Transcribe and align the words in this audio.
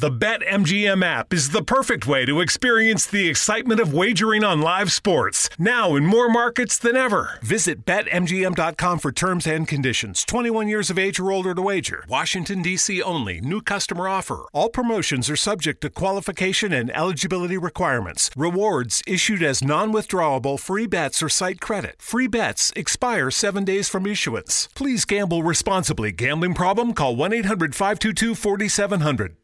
The 0.00 0.10
BetMGM 0.10 1.04
app 1.04 1.34
is 1.34 1.50
the 1.50 1.62
perfect 1.62 2.06
way 2.06 2.24
to 2.24 2.40
experience 2.40 3.04
the 3.04 3.28
excitement 3.28 3.80
of 3.80 3.92
wagering 3.92 4.44
on 4.44 4.60
live 4.60 4.92
sports, 4.92 5.50
now 5.58 5.96
in 5.96 6.06
more 6.06 6.28
markets 6.28 6.78
than 6.78 6.96
ever. 6.96 7.38
Visit 7.42 7.84
BetMGM.com 7.84 8.98
for 8.98 9.12
terms 9.12 9.46
and 9.46 9.66
conditions. 9.68 10.24
21 10.24 10.68
years 10.68 10.88
of 10.88 10.98
age 10.98 11.18
or 11.18 11.30
older 11.32 11.54
to 11.54 11.62
wager. 11.62 12.04
Washington, 12.08 12.62
D.C. 12.62 13.02
only. 13.02 13.40
New 13.40 13.60
customer 13.60 14.08
offer. 14.08 14.46
All 14.52 14.68
promotions 14.68 15.28
are 15.28 15.36
subject 15.36 15.80
to 15.82 15.90
qualification 15.90 16.72
and 16.72 16.90
eligibility 16.96 17.58
requirements. 17.58 18.30
Rewards 18.36 19.02
issued 19.06 19.42
as 19.42 19.64
non 19.64 19.92
withdrawable 19.92 20.58
free 20.58 20.86
bets 20.86 21.22
or 21.22 21.28
site 21.28 21.60
credit. 21.60 21.96
Free 21.98 22.28
bets 22.28 22.72
expire 22.76 23.30
seven 23.30 23.64
days 23.64 23.88
from 23.88 24.06
issuance. 24.06 24.68
Please 24.74 25.04
gamble 25.04 25.42
responsibly. 25.42 26.12
Gambling 26.12 26.54
problem? 26.54 26.94
Call 26.94 27.16
1 27.16 27.32
800 27.32 27.74
522 27.74 28.34
4700. 28.34 29.36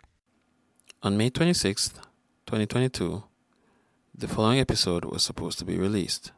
On 1.05 1.17
May 1.17 1.31
26th, 1.31 1.95
2022, 2.47 3.25
the 4.15 4.29
following 4.29 4.61
episode 4.61 5.05
was 5.05 5.25
supposed 5.25 5.59
to 5.59 5.65
be 5.65 5.77
released. 5.77 6.31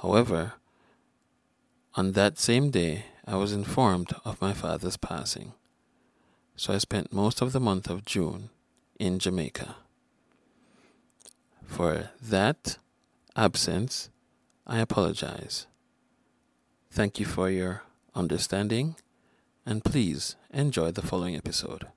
However, 0.00 0.54
on 1.96 2.12
that 2.12 2.38
same 2.38 2.70
day, 2.70 3.04
I 3.26 3.36
was 3.36 3.52
informed 3.52 4.14
of 4.24 4.40
my 4.40 4.54
father's 4.54 4.96
passing, 4.96 5.52
so 6.56 6.72
I 6.72 6.78
spent 6.78 7.12
most 7.12 7.42
of 7.42 7.52
the 7.52 7.60
month 7.60 7.90
of 7.90 8.06
June 8.06 8.48
in 8.98 9.18
Jamaica. 9.18 9.76
For 11.66 12.08
that 12.22 12.78
absence, 13.36 14.08
I 14.66 14.78
apologize. 14.78 15.66
Thank 16.90 17.20
you 17.20 17.26
for 17.26 17.50
your 17.50 17.82
understanding, 18.14 18.96
and 19.66 19.84
please 19.84 20.36
enjoy 20.54 20.90
the 20.90 21.02
following 21.02 21.36
episode. 21.36 21.88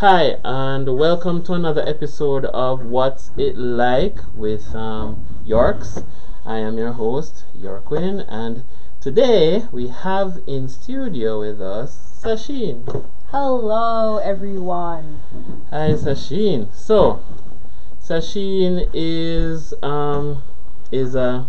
Hi, 0.00 0.38
and 0.46 0.96
welcome 0.96 1.42
to 1.42 1.52
another 1.52 1.86
episode 1.86 2.46
of 2.46 2.86
What's 2.86 3.32
It 3.36 3.58
Like 3.58 4.16
with 4.34 4.74
um, 4.74 5.26
YORX. 5.46 6.06
I 6.46 6.56
am 6.56 6.78
your 6.78 6.92
host, 6.92 7.44
Yorkwin, 7.54 8.24
and 8.26 8.64
today 8.98 9.66
we 9.70 9.88
have 9.88 10.40
in 10.46 10.68
studio 10.68 11.40
with 11.40 11.60
us 11.60 12.18
Sasheen. 12.24 13.04
Hello, 13.26 14.16
everyone. 14.16 15.20
Hi, 15.68 15.90
Sasheen. 15.90 16.74
So, 16.74 17.22
Sasheen 18.02 18.88
is 18.94 19.74
um 19.82 20.42
is 20.90 21.14
a 21.14 21.46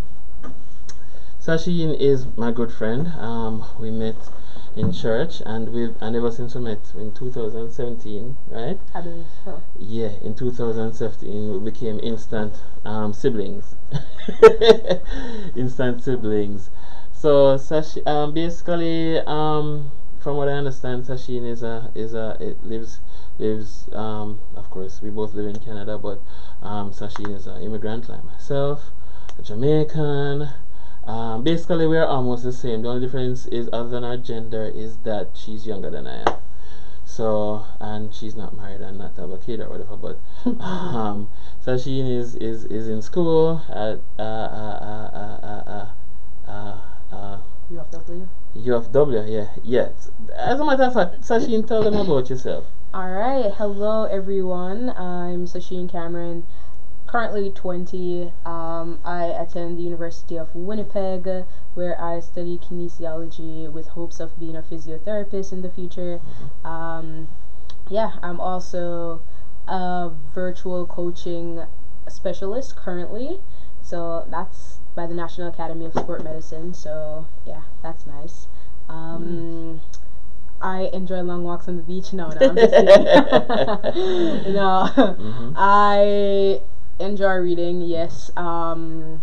Sasheen 1.39 1.97
is 1.97 2.27
my 2.35 2.51
good 2.51 2.73
friend. 2.73 3.13
Um, 3.17 3.63
we 3.79 3.91
met 3.91 4.17
in 4.75 4.91
church, 4.91 5.41
and 5.45 5.69
we've 5.69 5.95
and 6.01 6.15
ever 6.15 6.31
since 6.31 6.55
we 6.55 6.61
met 6.61 6.79
in 6.95 7.11
2017, 7.11 8.37
right? 8.49 8.79
I 8.95 9.01
believe 9.01 9.25
so. 9.43 9.61
Yeah, 9.77 10.11
in 10.21 10.35
2017 10.35 11.53
we 11.53 11.71
became 11.71 11.99
instant 12.01 12.53
um, 12.85 13.13
siblings. 13.13 13.75
instant 15.55 16.03
siblings. 16.03 16.69
So 17.13 17.57
Sash, 17.57 17.97
um, 18.05 18.33
basically, 18.33 19.19
um, 19.19 19.91
from 20.19 20.37
what 20.37 20.47
I 20.47 20.53
understand, 20.53 21.05
Sasheen 21.05 21.45
is 21.45 21.63
a 21.63 21.91
is 21.93 22.13
a 22.13 22.37
it 22.39 22.63
lives 22.63 22.99
lives. 23.39 23.89
Um, 23.91 24.39
of 24.55 24.69
course, 24.69 25.01
we 25.01 25.09
both 25.09 25.33
live 25.33 25.47
in 25.47 25.59
Canada, 25.59 25.97
but 25.97 26.21
um, 26.61 26.91
Sasheen 26.91 27.35
is 27.35 27.47
an 27.47 27.61
immigrant 27.61 28.07
like 28.07 28.23
myself, 28.23 28.91
a 29.37 29.41
Jamaican. 29.41 30.49
Um, 31.05 31.43
basically, 31.43 31.87
we're 31.87 32.05
almost 32.05 32.43
the 32.43 32.51
same. 32.51 32.83
The 32.83 32.89
only 32.89 33.05
difference 33.05 33.45
is, 33.47 33.69
other 33.73 33.89
than 33.89 34.03
our 34.03 34.17
gender, 34.17 34.65
is 34.65 34.97
that 34.99 35.29
she's 35.33 35.65
younger 35.65 35.89
than 35.89 36.07
I 36.07 36.21
am. 36.21 36.37
So, 37.03 37.65
and 37.79 38.13
she's 38.13 38.35
not 38.35 38.55
married 38.55 38.81
and 38.81 38.97
not 38.97 39.17
have 39.17 39.31
a 39.31 39.37
kid 39.37 39.59
or 39.59 39.69
whatever. 39.69 39.97
But, 39.97 40.19
um, 40.63 41.29
so 41.59 41.77
she 41.77 41.99
is 41.99 42.35
is 42.35 42.65
is 42.65 42.87
in 42.87 43.01
school 43.01 43.61
at 43.69 43.99
uh 44.17 44.21
uh 44.21 44.79
uh 44.81 45.09
uh 45.13 45.39
uh 45.43 45.89
uh. 46.47 46.77
uh 47.11 47.37
U 47.71 47.79
of 47.79 47.89
W. 47.89 48.27
UFW, 48.53 49.31
yeah, 49.31 49.47
yes. 49.63 50.11
As 50.35 50.59
a 50.59 50.65
matter 50.65 50.83
of 50.83 50.93
fact, 50.93 51.21
Sasheen, 51.21 51.65
tell 51.65 51.81
them 51.83 51.95
about 51.95 52.29
yourself. 52.29 52.65
All 52.93 53.09
right. 53.09 53.49
Hello, 53.53 54.03
everyone. 54.03 54.89
I'm 54.89 55.45
Sasheen 55.45 55.89
Cameron 55.89 56.45
currently 57.11 57.49
20. 57.49 58.31
Um, 58.45 58.99
I 59.03 59.25
attend 59.25 59.77
the 59.77 59.83
University 59.83 60.37
of 60.37 60.55
Winnipeg, 60.55 61.27
where 61.73 62.01
I 62.01 62.21
study 62.21 62.57
kinesiology 62.57 63.69
with 63.69 63.87
hopes 63.87 64.21
of 64.21 64.39
being 64.39 64.55
a 64.55 64.61
physiotherapist 64.61 65.51
in 65.51 65.61
the 65.61 65.69
future. 65.69 66.21
Um, 66.63 67.27
yeah, 67.89 68.11
I'm 68.23 68.39
also 68.39 69.21
a 69.67 70.11
virtual 70.33 70.85
coaching 70.85 71.65
specialist 72.07 72.77
currently. 72.77 73.41
So 73.81 74.25
that's 74.31 74.79
by 74.95 75.05
the 75.05 75.13
National 75.13 75.49
Academy 75.49 75.85
of 75.85 75.93
Sport 75.93 76.23
Medicine. 76.23 76.73
So 76.73 77.27
yeah, 77.45 77.63
that's 77.83 78.07
nice. 78.07 78.47
Um, 78.87 79.81
I 80.61 80.89
enjoy 80.93 81.21
long 81.21 81.43
walks 81.43 81.67
on 81.67 81.75
the 81.75 81.83
beach. 81.83 82.13
No, 82.13 82.29
no, 82.29 82.37
I'm 82.49 82.55
just 82.55 82.71
kidding. 82.73 83.03
no, 84.53 84.87
Mhm. 84.95 85.53
I 85.57 86.61
enjoy 87.01 87.35
reading. 87.35 87.81
Yes. 87.81 88.31
Um, 88.37 89.21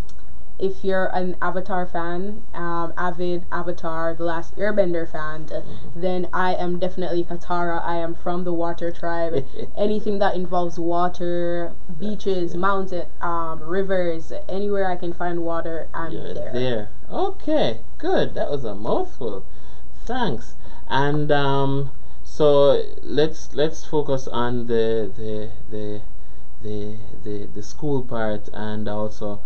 if 0.58 0.84
you're 0.84 1.06
an 1.14 1.36
Avatar 1.40 1.86
fan, 1.86 2.42
um, 2.52 2.92
avid 2.96 3.44
Avatar, 3.52 4.14
The 4.14 4.24
Last 4.24 4.56
Airbender 4.56 5.10
fan, 5.10 5.48
uh, 5.54 5.62
then 5.94 6.28
I 6.32 6.54
am 6.54 6.80
definitely 6.80 7.22
Katara. 7.22 7.80
I 7.80 7.96
am 7.96 8.14
from 8.16 8.42
the 8.42 8.52
Water 8.52 8.90
Tribe. 8.90 9.46
Anything 9.76 10.18
that 10.18 10.34
involves 10.34 10.78
water, 10.78 11.72
beaches, 12.00 12.56
mountain, 12.56 13.06
um, 13.20 13.62
rivers, 13.62 14.32
anywhere 14.48 14.90
I 14.90 14.96
can 14.96 15.12
find 15.12 15.44
water, 15.44 15.86
I'm 15.94 16.10
You're 16.12 16.34
there. 16.34 16.52
there. 16.52 16.90
Okay, 17.10 17.80
good. 17.98 18.34
That 18.34 18.50
was 18.50 18.64
a 18.64 18.74
mouthful. 18.74 19.46
Thanks. 20.04 20.56
And 20.88 21.30
um, 21.30 21.92
so 22.24 22.82
let's 23.02 23.54
let's 23.54 23.84
focus 23.84 24.26
on 24.26 24.66
the 24.66 25.12
the 25.16 25.50
the 25.70 26.00
the 26.68 26.96
the, 27.24 27.46
the 27.54 27.62
school 27.62 28.02
part 28.02 28.48
and 28.52 28.88
also 28.88 29.40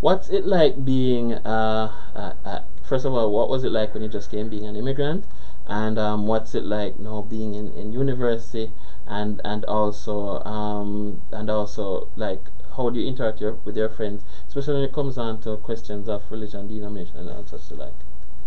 what's 0.00 0.28
it 0.30 0.46
like 0.46 0.84
being 0.84 1.34
uh, 1.34 1.92
uh, 2.14 2.32
uh 2.44 2.60
first 2.82 3.04
of 3.04 3.12
all 3.12 3.30
what 3.32 3.48
was 3.48 3.64
it 3.64 3.72
like 3.72 3.92
when 3.92 4.02
you 4.02 4.08
just 4.08 4.30
came 4.30 4.48
being 4.48 4.66
an 4.66 4.76
immigrant? 4.76 5.24
And 5.66 5.98
um, 5.98 6.26
what's 6.26 6.54
it 6.54 6.64
like 6.64 6.98
now 6.98 7.20
being 7.20 7.52
in, 7.54 7.72
in 7.72 7.92
university? 7.92 8.72
And 9.06 9.40
and 9.44 9.64
also 9.66 10.42
um, 10.44 11.20
and 11.30 11.50
also 11.50 12.08
like 12.16 12.48
how 12.76 12.88
do 12.90 13.00
you 13.00 13.06
interact 13.06 13.40
your, 13.40 13.54
with 13.64 13.76
your 13.76 13.88
friends? 13.88 14.22
Especially 14.46 14.74
when 14.74 14.84
it 14.84 14.92
comes 14.92 15.18
on 15.18 15.40
to 15.40 15.56
questions 15.56 16.08
of 16.08 16.22
religion 16.30 16.68
denomination 16.68 17.28
and 17.28 17.48
such 17.48 17.70
like. 17.72 17.92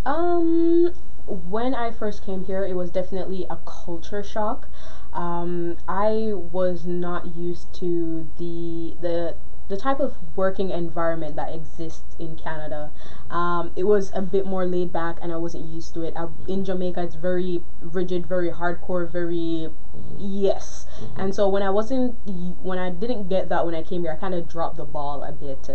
Um, 0.05 0.93
when 1.27 1.75
I 1.75 1.91
first 1.91 2.25
came 2.25 2.45
here, 2.45 2.65
it 2.65 2.75
was 2.75 2.89
definitely 2.89 3.45
a 3.49 3.57
culture 3.57 4.23
shock. 4.23 4.67
Um, 5.13 5.77
I 5.87 6.31
was 6.33 6.85
not 6.85 7.35
used 7.35 7.73
to 7.75 8.29
the 8.37 8.95
the 9.01 9.35
the 9.71 9.77
type 9.77 10.01
of 10.01 10.17
working 10.35 10.69
environment 10.69 11.37
that 11.37 11.55
exists 11.55 12.15
in 12.19 12.35
Canada. 12.35 12.91
Um, 13.29 13.71
it 13.77 13.85
was 13.85 14.11
a 14.13 14.21
bit 14.21 14.45
more 14.45 14.65
laid 14.65 14.91
back, 14.91 15.17
and 15.21 15.31
I 15.31 15.37
wasn't 15.37 15.65
used 15.65 15.93
to 15.93 16.03
it. 16.03 16.13
I, 16.17 16.27
in 16.47 16.65
Jamaica, 16.65 17.01
it's 17.01 17.15
very 17.15 17.63
rigid, 17.79 18.27
very 18.27 18.51
hardcore, 18.51 19.09
very 19.09 19.69
yes. 20.17 20.85
And 21.15 21.33
so 21.33 21.47
when 21.47 21.63
I 21.63 21.69
wasn't, 21.69 22.17
when 22.61 22.77
I 22.79 22.89
didn't 22.89 23.29
get 23.29 23.47
that 23.47 23.65
when 23.65 23.73
I 23.73 23.81
came 23.81 24.01
here, 24.01 24.11
I 24.11 24.17
kind 24.17 24.33
of 24.33 24.49
dropped 24.49 24.75
the 24.75 24.83
ball 24.85 25.23
a 25.23 25.31
bit. 25.31 25.69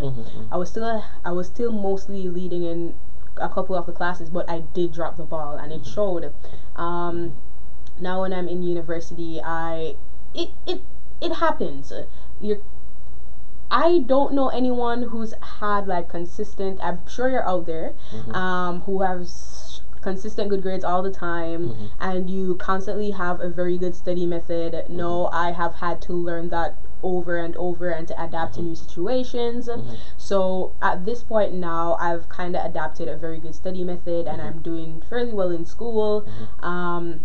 I 0.52 0.56
was 0.58 0.68
still, 0.68 1.02
I 1.24 1.32
was 1.32 1.46
still 1.46 1.72
mostly 1.72 2.28
leading 2.28 2.64
in 2.64 2.94
a 3.38 3.48
couple 3.48 3.74
of 3.76 3.86
the 3.86 3.92
classes, 3.92 4.28
but 4.28 4.48
I 4.48 4.60
did 4.60 4.92
drop 4.92 5.16
the 5.16 5.24
ball, 5.24 5.56
and 5.56 5.72
it 5.72 5.86
showed. 5.86 6.34
Um, 6.76 7.34
now 8.00 8.22
when 8.22 8.32
I'm 8.32 8.48
in 8.48 8.62
university, 8.62 9.40
I 9.42 9.96
it 10.34 10.50
it 10.66 10.82
it 11.20 11.34
happens. 11.34 11.92
You're 12.40 12.60
I 13.70 13.98
don't 14.06 14.32
know 14.34 14.48
anyone 14.48 15.02
who's 15.02 15.34
had 15.60 15.86
like 15.88 16.08
consistent. 16.08 16.78
I'm 16.82 17.06
sure 17.08 17.28
you're 17.28 17.48
out 17.48 17.66
there, 17.66 17.94
mm-hmm. 18.12 18.32
um, 18.32 18.80
who 18.82 19.02
has 19.02 19.80
consistent 20.02 20.50
good 20.50 20.62
grades 20.62 20.84
all 20.84 21.02
the 21.02 21.10
time, 21.10 21.70
mm-hmm. 21.70 21.86
and 21.98 22.30
you 22.30 22.54
constantly 22.56 23.10
have 23.10 23.40
a 23.40 23.48
very 23.48 23.76
good 23.76 23.94
study 23.94 24.24
method. 24.24 24.84
No, 24.88 25.24
mm-hmm. 25.24 25.34
I 25.34 25.52
have 25.52 25.74
had 25.74 26.00
to 26.02 26.12
learn 26.12 26.50
that 26.50 26.76
over 27.02 27.38
and 27.38 27.56
over 27.56 27.90
and 27.90 28.06
to 28.08 28.22
adapt 28.22 28.54
to 28.54 28.62
new 28.62 28.74
situations. 28.74 29.68
So 30.16 30.72
at 30.80 31.04
this 31.04 31.22
point 31.22 31.54
now, 31.54 31.96
I've 32.00 32.28
kind 32.28 32.56
of 32.56 32.64
adapted 32.64 33.08
a 33.08 33.16
very 33.16 33.40
good 33.40 33.54
study 33.54 33.84
method, 33.84 34.26
and 34.26 34.40
I'm 34.40 34.60
doing 34.60 35.02
fairly 35.08 35.32
well 35.32 35.50
in 35.50 35.66
school. 35.66 36.26
Um, 36.60 37.24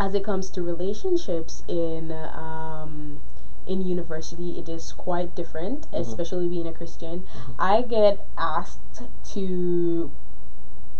as 0.00 0.14
it 0.14 0.24
comes 0.24 0.48
to 0.50 0.62
relationships 0.62 1.62
in 1.68 2.10
um, 2.10 3.20
in 3.66 3.82
university, 3.82 4.58
it 4.58 4.68
is 4.68 4.92
quite 4.92 5.36
different, 5.36 5.86
especially 5.92 6.48
being 6.48 6.66
a 6.66 6.72
Christian. 6.72 7.24
I 7.58 7.82
get 7.82 8.26
asked 8.38 9.02
to 9.34 10.10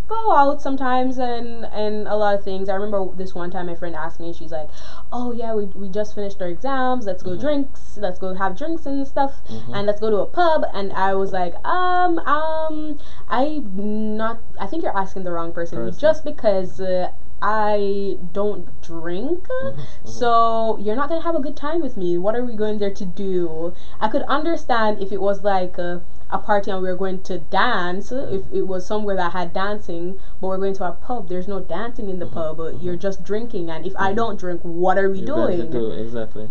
go 0.06 0.36
out 0.36 0.60
sometimes 0.60 1.18
and 1.18 1.64
and 1.66 2.06
a 2.08 2.16
lot 2.16 2.34
of 2.34 2.44
things. 2.44 2.68
I 2.68 2.74
remember 2.74 3.08
this 3.16 3.34
one 3.34 3.50
time 3.50 3.66
my 3.66 3.74
friend 3.74 3.96
asked 3.96 4.20
me, 4.20 4.26
and 4.26 4.36
she's 4.36 4.52
like, 4.52 4.68
"Oh 5.10 5.32
yeah, 5.32 5.54
we, 5.54 5.64
we 5.64 5.88
just 5.88 6.14
finished 6.14 6.42
our 6.42 6.48
exams. 6.48 7.06
Let's 7.06 7.22
go 7.22 7.36
drinks. 7.36 7.96
Let's 7.96 8.18
go 8.18 8.34
have 8.34 8.56
drinks 8.58 8.84
and 8.84 9.06
stuff, 9.06 9.32
and 9.48 9.86
let's 9.86 10.00
go 10.00 10.10
to 10.10 10.18
a 10.18 10.26
pub." 10.26 10.66
And 10.74 10.92
I 10.92 11.14
was 11.14 11.32
like, 11.32 11.54
"Um, 11.64 12.18
um, 12.18 12.98
I 13.28 13.62
not. 13.64 14.40
I 14.60 14.66
think 14.66 14.82
you're 14.82 14.98
asking 15.04 15.22
the 15.22 15.32
wrong 15.32 15.52
person. 15.52 15.78
Person. 15.78 15.98
Just 15.98 16.22
because." 16.22 16.80
Uh, 16.82 17.10
I 17.42 18.18
don't 18.32 18.68
drink, 18.82 19.46
mm-hmm, 19.48 20.08
so 20.08 20.26
mm-hmm. 20.26 20.82
you're 20.82 20.96
not 20.96 21.08
gonna 21.08 21.22
have 21.22 21.34
a 21.34 21.40
good 21.40 21.56
time 21.56 21.80
with 21.80 21.96
me. 21.96 22.18
What 22.18 22.34
are 22.34 22.44
we 22.44 22.54
going 22.54 22.78
there 22.78 22.92
to 22.92 23.04
do? 23.04 23.72
I 23.98 24.08
could 24.08 24.22
understand 24.22 25.02
if 25.02 25.10
it 25.10 25.20
was 25.20 25.42
like 25.42 25.78
a, 25.78 26.02
a 26.28 26.38
party 26.38 26.70
and 26.70 26.82
we 26.82 26.88
were 26.88 26.96
going 26.96 27.22
to 27.22 27.38
dance, 27.38 28.12
if 28.12 28.42
it 28.52 28.66
was 28.66 28.84
somewhere 28.86 29.16
that 29.16 29.32
had 29.32 29.54
dancing, 29.54 30.18
but 30.40 30.48
we're 30.48 30.58
going 30.58 30.74
to 30.74 30.84
a 30.84 30.92
pub. 30.92 31.28
There's 31.28 31.48
no 31.48 31.60
dancing 31.60 32.10
in 32.10 32.18
the 32.18 32.26
mm-hmm, 32.26 32.60
pub. 32.60 32.82
You're 32.82 32.96
just 32.96 33.24
drinking, 33.24 33.70
and 33.70 33.86
if 33.86 33.94
I 33.96 34.12
don't 34.12 34.38
drink, 34.38 34.60
what 34.62 34.98
are 34.98 35.10
we 35.10 35.18
You're 35.18 35.26
doing? 35.26 35.70
do 35.70 35.92
exactly. 35.92 36.50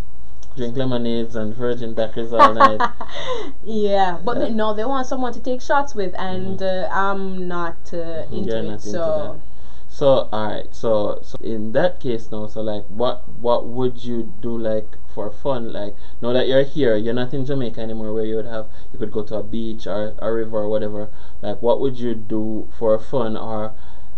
Drink 0.56 0.76
lemonades 0.76 1.36
and 1.36 1.54
virgin 1.54 1.94
daiquiris 1.94 2.34
all 2.34 2.54
night. 2.54 2.82
Yeah, 3.64 4.20
but 4.24 4.40
they, 4.40 4.50
no, 4.50 4.74
they 4.74 4.84
want 4.84 5.06
someone 5.06 5.34
to 5.34 5.40
take 5.40 5.62
shots 5.62 5.94
with, 5.94 6.16
and 6.18 6.62
uh, 6.62 6.90
I'm 6.92 7.48
not 7.48 7.78
uh, 7.94 8.26
into 8.32 8.50
You're 8.50 8.58
it. 8.58 8.64
not 8.64 8.86
into 8.86 9.40
so 10.00 10.30
all 10.32 10.48
right, 10.48 10.74
so 10.74 11.20
so 11.24 11.38
in 11.44 11.74
that 11.74 12.00
case 12.00 12.32
now, 12.32 12.48
so 12.48 12.62
like 12.62 12.86
what 12.88 13.28
what 13.28 13.68
would 13.68 14.02
you 14.02 14.34
do 14.40 14.58
like 14.58 14.96
for 15.14 15.30
fun? 15.30 15.74
Like 15.74 15.94
now 16.22 16.32
that 16.32 16.48
you're 16.48 16.64
here, 16.64 16.96
you're 16.96 17.14
not 17.14 17.34
in 17.34 17.46
Jamaica 17.46 17.82
anymore, 17.82 18.14
where 18.14 18.24
you 18.24 18.38
would 18.38 18.46
have 18.46 18.70
you 18.94 19.00
could 19.00 19.12
go 19.12 19.24
to 19.24 19.36
a 19.36 19.44
beach 19.44 19.88
or 19.88 20.16
a 20.20 20.32
river 20.32 20.60
or 20.60 20.70
whatever. 20.70 21.10
Like 21.42 21.62
what 21.62 21.82
would 21.82 22.00
you 22.00 22.16
do 22.16 22.70
for 22.80 22.98
fun? 22.98 23.36
Or 23.36 23.74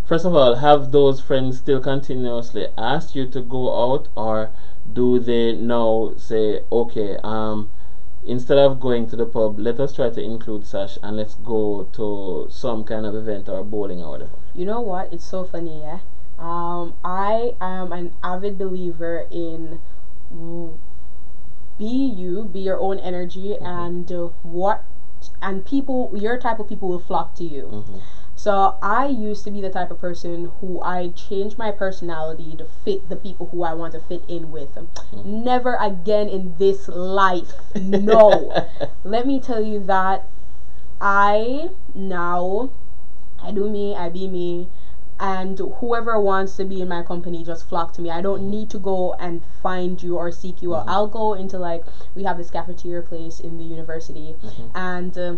first 0.06 0.24
of 0.24 0.36
all, 0.36 0.57
have 0.57 0.92
those 0.92 1.19
friends 1.19 1.57
still 1.57 1.80
continuously 1.81 2.68
ask 2.78 3.16
you 3.16 3.25
to 3.30 3.42
go 3.42 3.63
out, 3.83 4.07
or 4.16 4.51
do 4.94 5.18
they 5.18 5.54
now 5.54 6.13
say, 6.16 6.62
okay, 6.72 7.18
um, 7.24 7.72
instead 8.24 8.60
of 8.60 8.80
going 8.80 9.10
to 9.10 9.16
the 9.16 9.25
pub, 9.25 9.57
let 9.57 9.80
us 9.80 9.95
try 9.95 10.12
to 10.12 10.22
include 10.22 10.68
Sash 10.68 11.00
and 11.01 11.18
let's 11.18 11.33
go 11.33 11.89
to 11.94 12.48
some 12.51 12.83
kind 12.83 13.07
of 13.07 13.16
event 13.16 13.50
or 13.50 13.63
bowling 13.63 14.04
or 14.04 14.12
whatever. 14.12 14.41
You 14.53 14.65
know 14.65 14.81
what? 14.81 15.13
It's 15.13 15.25
so 15.25 15.44
funny, 15.44 15.81
yeah. 15.81 16.00
Um, 16.38 16.95
I 17.03 17.56
am 17.62 17.92
an 17.92 18.13
avid 18.24 18.57
believer 18.57 19.27
in 19.31 19.80
be 21.77 21.86
you, 21.86 22.44
be 22.45 22.59
your 22.59 22.80
own 22.80 23.00
energy, 23.00 23.57
and 23.59 24.12
uh, 24.12 24.30
what 24.44 24.83
and 25.42 25.65
people, 25.65 26.12
your 26.15 26.39
type 26.39 26.59
of 26.59 26.68
people 26.68 26.89
will 26.89 27.00
flock 27.00 27.36
to 27.36 27.44
you. 27.44 27.63
Mhm. 27.63 28.01
So 28.36 28.75
I 28.81 29.06
used 29.07 29.44
to 29.44 29.51
be 29.51 29.62
the 29.62 29.69
type 29.69 29.92
of 29.92 30.00
person 30.00 30.51
who 30.59 30.81
I 30.81 31.09
changed 31.09 31.59
my 31.59 31.69
personality 31.69 32.56
to 32.57 32.65
fit 32.65 33.07
the 33.07 33.15
people 33.15 33.47
who 33.51 33.62
I 33.63 33.75
want 33.75 33.94
to 33.94 34.00
fit 34.00 34.24
in 34.27 34.51
with. 34.51 34.77
Never 35.24 35.75
again 35.75 36.27
in 36.27 36.56
this 36.57 36.88
life. 36.88 37.54
No. 37.75 38.51
Let 39.04 39.27
me 39.27 39.39
tell 39.39 39.62
you 39.62 39.80
that 39.81 40.25
I 41.00 41.69
now 41.94 42.71
I 43.44 43.52
do 43.52 43.70
me, 43.70 43.96
I 43.96 44.10
be 44.10 44.28
me, 44.28 44.70
and 45.20 45.60
whoever 45.80 46.20
wants 46.20 46.56
to 46.58 46.66
be 46.66 46.82
in 46.82 46.88
my 46.88 47.04
company 47.04 47.44
just 47.44 47.70
flock 47.70 47.94
to 47.94 48.02
me. 48.02 48.10
I 48.10 48.22
don't 48.22 48.50
need 48.50 48.70
to 48.72 48.80
go 48.80 49.14
and 49.14 49.42
find 49.62 50.02
you 50.02 50.18
or 50.18 50.32
seek 50.32 50.62
you 50.62 50.76
out. 50.76 50.82
Mm-hmm. 50.82 50.90
I'll 50.90 51.08
go 51.08 51.34
into 51.36 51.60
like 51.60 51.84
we 52.16 52.24
have 52.24 52.38
this 52.38 52.50
cafeteria 52.50 53.04
place 53.04 53.40
in 53.40 53.58
the 53.58 53.64
university, 53.64 54.36
mm-hmm. 54.44 54.76
and. 54.76 55.18
Uh, 55.18 55.36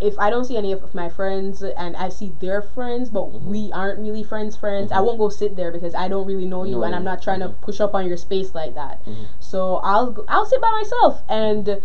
if 0.00 0.18
I 0.18 0.28
don't 0.28 0.44
see 0.44 0.56
any 0.56 0.72
of 0.72 0.92
my 0.92 1.08
friends 1.08 1.62
and 1.62 1.96
I 1.96 2.08
see 2.08 2.32
their 2.40 2.60
friends, 2.60 3.10
but 3.10 3.26
mm-hmm. 3.26 3.48
we 3.48 3.70
aren't 3.72 4.00
really 4.00 4.24
friends, 4.24 4.56
friends, 4.56 4.90
I 4.90 5.00
won't 5.00 5.18
go 5.18 5.28
sit 5.28 5.54
there 5.54 5.70
because 5.70 5.94
I 5.94 6.08
don't 6.08 6.26
really 6.26 6.46
know 6.46 6.64
you 6.64 6.72
Know 6.72 6.82
and 6.82 6.94
I'm 6.94 7.04
not 7.04 7.22
trying 7.22 7.40
to 7.40 7.50
push 7.50 7.80
up 7.80 7.94
on 7.94 8.06
your 8.06 8.16
space 8.16 8.54
like 8.54 8.74
that. 8.74 9.00
So 9.38 9.76
I'll 9.76 10.24
I'll 10.28 10.46
sit 10.46 10.60
by 10.60 10.70
myself 10.72 11.22
and 11.28 11.80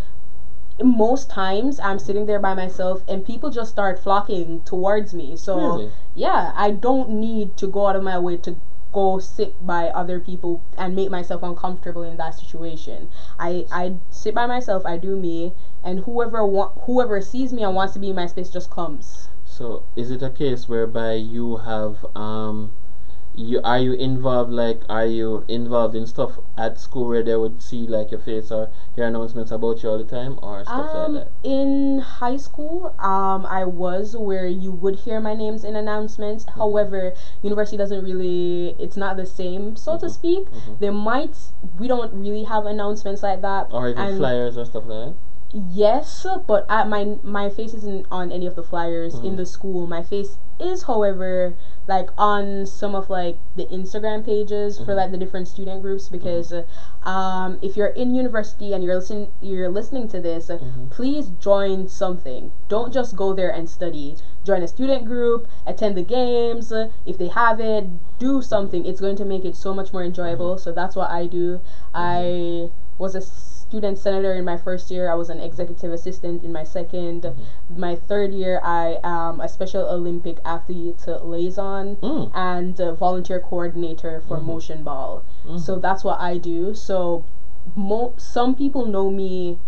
most 0.83 1.29
times 1.29 1.79
I'm 1.79 1.99
sitting 1.99 2.25
there 2.25 2.39
by 2.39 2.53
myself 2.53 3.03
and 3.07 3.23
people 3.23 3.49
just 3.49 3.69
start 3.71 3.99
flocking 3.99 4.61
towards 4.61 5.13
me. 5.13 5.35
So 5.35 5.57
Really? 5.57 5.91
yeah, 6.15 6.51
I 6.55 6.71
don't 6.71 7.09
need 7.09 7.57
to 7.57 7.67
go 7.67 7.87
out 7.87 7.95
of 7.95 8.03
my 8.03 8.17
way 8.19 8.37
to 8.37 8.55
go 8.91 9.19
sit 9.19 9.53
by 9.65 9.89
other 9.89 10.19
people 10.19 10.61
and 10.77 10.95
make 10.95 11.09
myself 11.11 11.43
uncomfortable 11.43 12.01
in 12.01 12.17
that 12.17 12.33
situation. 12.33 13.07
I 13.37 13.65
I 13.71 13.93
sit 14.09 14.33
by 14.33 14.45
myself, 14.47 14.85
I 14.85 14.97
do 14.97 15.15
me, 15.15 15.53
and 15.83 15.99
whoever 16.01 16.43
wa- 16.45 16.71
whoever 16.85 17.21
sees 17.21 17.53
me 17.53 17.63
and 17.63 17.75
wants 17.75 17.93
to 17.93 17.99
be 17.99 18.09
in 18.09 18.15
my 18.15 18.25
space 18.25 18.49
just 18.49 18.69
comes. 18.71 19.29
So 19.45 19.83
is 19.95 20.09
it 20.11 20.21
a 20.23 20.29
case 20.29 20.67
whereby 20.67 21.13
you 21.13 21.57
have 21.57 22.05
um 22.15 22.71
you 23.39 23.61
are 23.63 23.79
you 23.79 23.93
involved 23.93 24.51
like 24.51 24.81
are 24.89 25.05
you 25.05 25.45
involved 25.47 25.95
in 25.95 26.05
stuff 26.05 26.37
at 26.57 26.77
school 26.77 27.07
where 27.07 27.23
they 27.23 27.35
would 27.35 27.61
see 27.61 27.87
like 27.87 28.11
your 28.11 28.19
face 28.19 28.51
or 28.51 28.69
hear 28.95 29.05
announcements 29.05 29.49
about 29.51 29.81
you 29.81 29.89
all 29.89 29.97
the 29.97 30.03
time 30.03 30.37
or 30.41 30.63
stuff 30.65 30.93
Um, 30.93 31.13
like 31.15 31.23
that? 31.23 31.31
in 31.43 31.99
high 31.99 32.35
school, 32.35 32.93
um, 32.99 33.45
I 33.45 33.63
was 33.63 34.15
where 34.15 34.45
you 34.45 34.71
would 34.73 34.95
hear 34.97 35.21
my 35.21 35.33
names 35.35 35.63
in 35.63 35.75
announcements. 35.77 36.43
Mm-hmm. 36.45 36.59
However, 36.59 37.13
university 37.41 37.77
doesn't 37.77 38.03
really, 38.03 38.75
it's 38.77 38.97
not 38.97 39.15
the 39.15 39.25
same, 39.25 39.75
so 39.77 39.93
Mm-hmm. 39.93 40.05
to 40.05 40.09
speak. 40.09 40.47
They 40.79 40.89
might, 40.89 41.37
we 41.79 41.87
don't 41.87 42.13
really 42.13 42.43
have 42.43 42.65
announcements 42.65 43.23
like 43.23 43.41
that. 43.41 43.67
Or 43.71 43.87
even 43.87 44.03
and 44.03 44.17
flyers 44.17 44.57
or 44.57 44.65
stuff 44.65 44.83
like 44.85 45.13
that? 45.13 45.15
Yes, 45.51 46.27
but 46.45 46.65
I, 46.69 46.83
my 46.83 47.17
my 47.23 47.49
face 47.49 47.73
isn't 47.73 48.05
on 48.11 48.31
any 48.31 48.45
of 48.45 48.55
the 48.55 48.61
flyers 48.61 49.15
in 49.15 49.35
the 49.35 49.47
school. 49.47 49.87
My 49.87 50.03
face 50.03 50.37
is, 50.59 50.83
however, 50.83 51.55
like 51.87 52.09
on 52.19 52.67
some 52.67 52.93
of 52.93 53.09
like 53.09 53.37
the 53.55 53.65
Instagram 53.65 54.23
pages 54.23 54.77
for 54.77 54.93
like 54.93 55.09
the 55.09 55.17
different 55.17 55.47
student 55.47 55.81
groups 55.81 56.07
because 56.07 56.53
uh, 56.53 56.63
um, 57.01 57.57
if 57.63 57.75
you're 57.75 57.87
in 57.87 58.13
university 58.13 58.73
and 58.73 58.83
you're 58.83 58.93
listening 58.93 59.31
you're 59.41 59.69
listening 59.69 60.07
to 60.09 60.21
this, 60.21 60.51
uh, 60.51 60.59
please 60.91 61.29
join 61.41 61.87
something. 61.87 62.51
Don't 62.67 62.93
just 62.93 63.15
go 63.15 63.33
there 63.33 63.49
and 63.49 63.67
study. 63.67 64.17
Join 64.45 64.61
a 64.61 64.67
student 64.67 65.05
group, 65.05 65.47
attend 65.65 65.97
the 65.97 66.03
games. 66.03 66.71
If 67.07 67.17
they 67.17 67.29
have 67.29 67.59
it, 67.59 67.85
do 68.19 68.43
something. 68.43 68.85
It's 68.85 69.01
going 69.01 69.15
to 69.15 69.25
make 69.25 69.45
it 69.45 69.55
so 69.55 69.73
much 69.73 69.93
more 69.93 70.03
enjoyable. 70.03 70.59
So 70.59 70.71
that's 70.71 70.95
what 70.95 71.09
I 71.09 71.25
do. 71.25 71.59
I 71.91 72.69
was 72.99 73.15
a 73.15 73.21
student 73.69 73.99
senator 73.99 74.33
in 74.33 74.43
my 74.43 74.57
first 74.57 74.89
year. 74.89 75.11
I 75.11 75.15
was 75.15 75.29
an 75.29 75.39
executive 75.39 75.93
assistant 75.93 76.43
in 76.43 76.51
my 76.51 76.63
2nd 76.63 77.21
mm-hmm. 77.21 77.79
My 77.79 77.95
third 77.95 78.33
year, 78.33 78.59
I 78.63 78.97
am 79.03 79.39
a 79.39 79.47
Special 79.47 79.85
Olympic 79.87 80.37
athlete 80.43 81.05
liaison 81.23 81.97
Mm. 82.01 82.31
and 82.33 82.75
volunteer 82.97 83.39
coordinator 83.39 84.21
for 84.27 84.37
mm-hmm. 84.37 84.49
motionball. 84.49 85.21
Mm. 85.45 85.59
So 85.59 85.77
that's 85.77 86.03
what 86.03 86.19
I 86.19 86.37
do. 86.37 86.73
So 86.73 87.23
mo- 87.75 88.13
some 88.17 88.55
people 88.55 88.85
know 88.85 89.11
me 89.11 89.59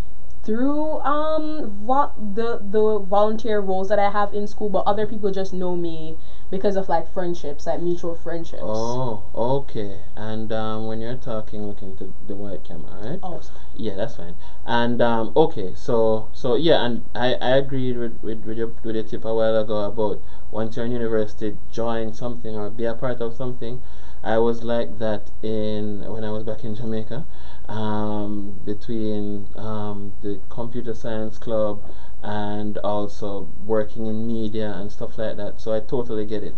through 0.42 1.00
um 1.00 1.70
vo- 1.86 2.10
the 2.34 2.58
the 2.58 2.98
volunteer 2.98 3.60
roles 3.60 3.88
that 3.88 3.98
I 3.98 4.10
have 4.10 4.34
in 4.34 4.46
school, 4.46 4.68
but 4.68 4.84
other 4.86 5.06
people 5.06 5.30
just 5.30 5.52
know 5.52 5.76
me 5.76 6.16
because 6.50 6.76
of 6.76 6.88
like 6.88 7.06
friendships, 7.12 7.66
like 7.66 7.80
mutual 7.80 8.14
friendships. 8.14 8.62
Oh, 8.64 9.22
okay. 9.34 10.00
And 10.16 10.52
um, 10.52 10.86
when 10.86 11.00
you're 11.00 11.14
talking, 11.16 11.66
look 11.66 11.82
into 11.82 12.12
the 12.26 12.34
white 12.34 12.64
camera, 12.64 12.98
right? 13.10 13.20
Oh, 13.22 13.40
sorry. 13.40 13.58
Yeah, 13.76 13.94
that's 13.94 14.16
fine. 14.16 14.34
And 14.66 15.00
um, 15.00 15.32
okay, 15.36 15.74
so 15.74 16.28
so 16.32 16.54
yeah, 16.54 16.84
and 16.84 17.04
I, 17.14 17.34
I 17.34 17.56
agreed 17.56 17.96
with, 17.96 18.18
with, 18.22 18.44
with 18.44 18.58
your 18.58 18.74
with 18.82 18.94
your 18.96 19.04
tip 19.04 19.24
a 19.24 19.34
while 19.34 19.56
ago 19.56 19.84
about 19.84 20.20
once 20.50 20.76
you're 20.76 20.84
in 20.86 20.92
university, 20.92 21.56
join 21.70 22.12
something 22.12 22.54
or 22.56 22.68
be 22.70 22.84
a 22.84 22.94
part 22.94 23.20
of 23.20 23.34
something. 23.34 23.80
I 24.22 24.38
was 24.38 24.62
like 24.62 24.98
that 24.98 25.30
in 25.42 26.04
when 26.10 26.24
I 26.24 26.30
was 26.30 26.44
back 26.44 26.64
in 26.64 26.74
Jamaica, 26.74 27.26
um, 27.68 28.60
between 28.64 29.48
um, 29.56 30.12
the 30.22 30.40
computer 30.48 30.94
science 30.94 31.38
club 31.38 31.82
and 32.22 32.78
also 32.78 33.48
working 33.66 34.06
in 34.06 34.26
media 34.26 34.72
and 34.74 34.92
stuff 34.92 35.18
like 35.18 35.36
that. 35.36 35.60
So 35.60 35.72
I 35.72 35.80
totally 35.80 36.24
get 36.24 36.44
it. 36.44 36.54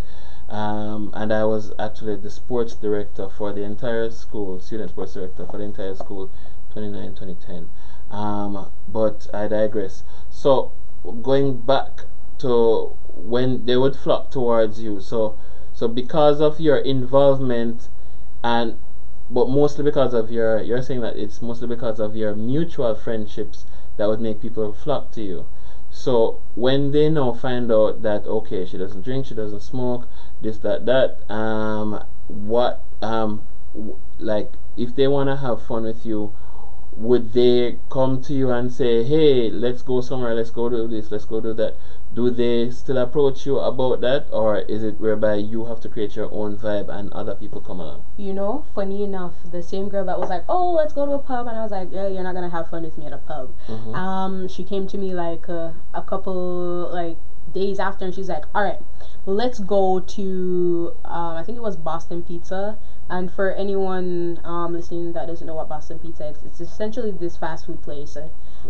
Um, 0.49 1.11
and 1.15 1.33
I 1.33 1.45
was 1.45 1.73
actually 1.79 2.17
the 2.17 2.31
sports 2.31 2.75
director 2.75 3.29
for 3.29 3.53
the 3.53 3.63
entire 3.63 4.11
school, 4.11 4.61
student 4.61 4.91
sports 4.91 5.15
director 5.15 5.47
for 5.47 5.57
the 5.57 5.65
entire 5.65 5.95
school, 5.95 6.31
29 6.73 7.15
2010. 7.15 7.71
Um, 8.11 8.71
but 8.87 9.27
I 9.33 9.49
digress. 9.49 10.03
So 10.29 10.73
going 11.23 11.63
back 11.63 12.05
to 12.39 12.95
when 13.15 13.65
they 13.65 13.77
would 13.77 13.97
flock 13.97 14.31
towards 14.31 14.83
you. 14.83 15.01
So 15.01 15.39
so 15.75 15.89
because 15.89 16.41
of 16.41 16.59
your 16.61 16.79
involvement 16.79 17.89
and 18.43 18.79
but 19.31 19.49
mostly 19.49 19.85
because 19.85 20.15
of 20.15 20.31
your 20.31 20.63
you're 20.63 20.83
saying 20.83 21.01
that 21.01 21.17
it's 21.17 21.43
mostly 21.43 21.67
because 21.67 21.99
of 21.99 22.15
your 22.17 22.35
mutual 22.35 22.95
friendships 22.95 23.67
that 23.97 24.09
would 24.09 24.21
make 24.21 24.41
people 24.41 24.73
flock 24.73 25.13
to 25.13 25.23
you. 25.23 25.47
So 25.91 26.41
when 26.57 26.91
they 26.91 27.09
now 27.09 27.33
find 27.33 27.71
out 27.71 28.03
that 28.03 28.27
okay, 28.27 28.67
she 28.67 28.77
doesn't 28.79 29.03
drink, 29.03 29.27
she 29.27 29.35
doesn't 29.35 29.61
smoke, 29.61 30.09
this, 30.43 30.59
that, 30.59 30.87
that, 30.87 31.31
um, 31.33 32.05
what, 32.27 32.81
um, 33.01 33.45
w- 33.73 33.97
like 34.19 34.53
if 34.77 34.95
they 34.97 35.07
wanna 35.07 35.37
have 35.37 35.63
fun 35.63 35.85
with 35.85 36.05
you, 36.05 36.33
would 36.97 37.33
they 37.33 37.79
come 37.91 38.21
to 38.23 38.35
you 38.35 38.51
and 38.51 38.73
say, 38.73 39.05
hey, 39.05 39.51
let's 39.51 39.83
go 39.83 40.01
somewhere, 40.01 40.35
let's 40.35 40.51
go 40.51 40.69
do 40.69 40.87
this, 40.89 41.11
let's 41.11 41.25
go 41.25 41.41
do 41.41 41.53
that? 41.55 41.77
Do 42.15 42.31
they 42.31 42.71
still 42.71 42.99
approach 42.99 43.45
you 43.45 43.59
about 43.59 44.01
that, 44.03 44.29
or 44.33 44.59
is 44.59 44.85
it 44.85 45.01
whereby 45.01 45.35
you 45.35 45.65
have 45.65 45.81
to 45.81 45.89
create 45.89 46.15
your 46.15 46.33
own 46.33 46.57
vibe 46.57 46.89
and 46.89 47.13
other 47.13 47.35
people 47.35 47.61
come 47.61 47.81
along? 47.81 48.05
You 48.17 48.33
know, 48.33 48.65
funny 48.75 49.03
enough, 49.03 49.35
the 49.51 49.61
same 49.63 49.89
girl 49.89 50.05
that 50.05 50.19
was 50.21 50.29
like, 50.29 50.45
"Oh, 50.49 50.71
let's 50.73 50.93
go 50.93 51.05
to 51.07 51.13
a 51.13 51.19
pub," 51.19 51.49
and 51.49 51.57
I 51.59 51.63
was 51.63 51.73
like, 51.73 51.89
"Yeah, 51.91 52.07
you're 52.07 52.23
not 52.23 52.35
gonna 52.35 52.51
have 52.51 52.69
fun 52.69 52.83
with 52.85 52.97
me 52.97 53.07
at 53.07 53.13
a 53.13 53.19
pub." 53.19 53.51
Mhm. 53.67 53.95
Um, 53.97 54.49
she 54.49 54.63
came 54.63 54.87
to 54.87 54.97
me 54.99 55.13
like 55.13 55.49
uh, 55.49 55.71
a 55.93 56.03
couple 56.03 56.89
like 56.93 57.19
days 57.53 57.81
after, 57.81 58.05
and 58.05 58.15
she's 58.15 58.29
like, 58.29 58.45
"All 58.55 58.63
right, 58.63 58.81
let's 59.27 59.59
go 59.59 59.99
to 59.99 60.95
um, 61.05 61.35
I 61.37 61.43
think 61.43 61.59
it 61.59 61.63
was 61.63 61.77
Boston 61.77 62.23
Pizza." 62.23 62.79
And 63.09 63.31
for 63.31 63.51
anyone 63.53 64.41
um, 64.45 64.73
listening 64.73 65.13
that 65.13 65.27
doesn't 65.27 65.47
know 65.47 65.55
what 65.55 65.69
Boston 65.69 65.99
Pizza 65.99 66.29
is, 66.29 66.39
it's 66.45 66.61
essentially 66.61 67.11
this 67.11 67.37
fast 67.37 67.67
food 67.67 67.83
place. 67.83 68.17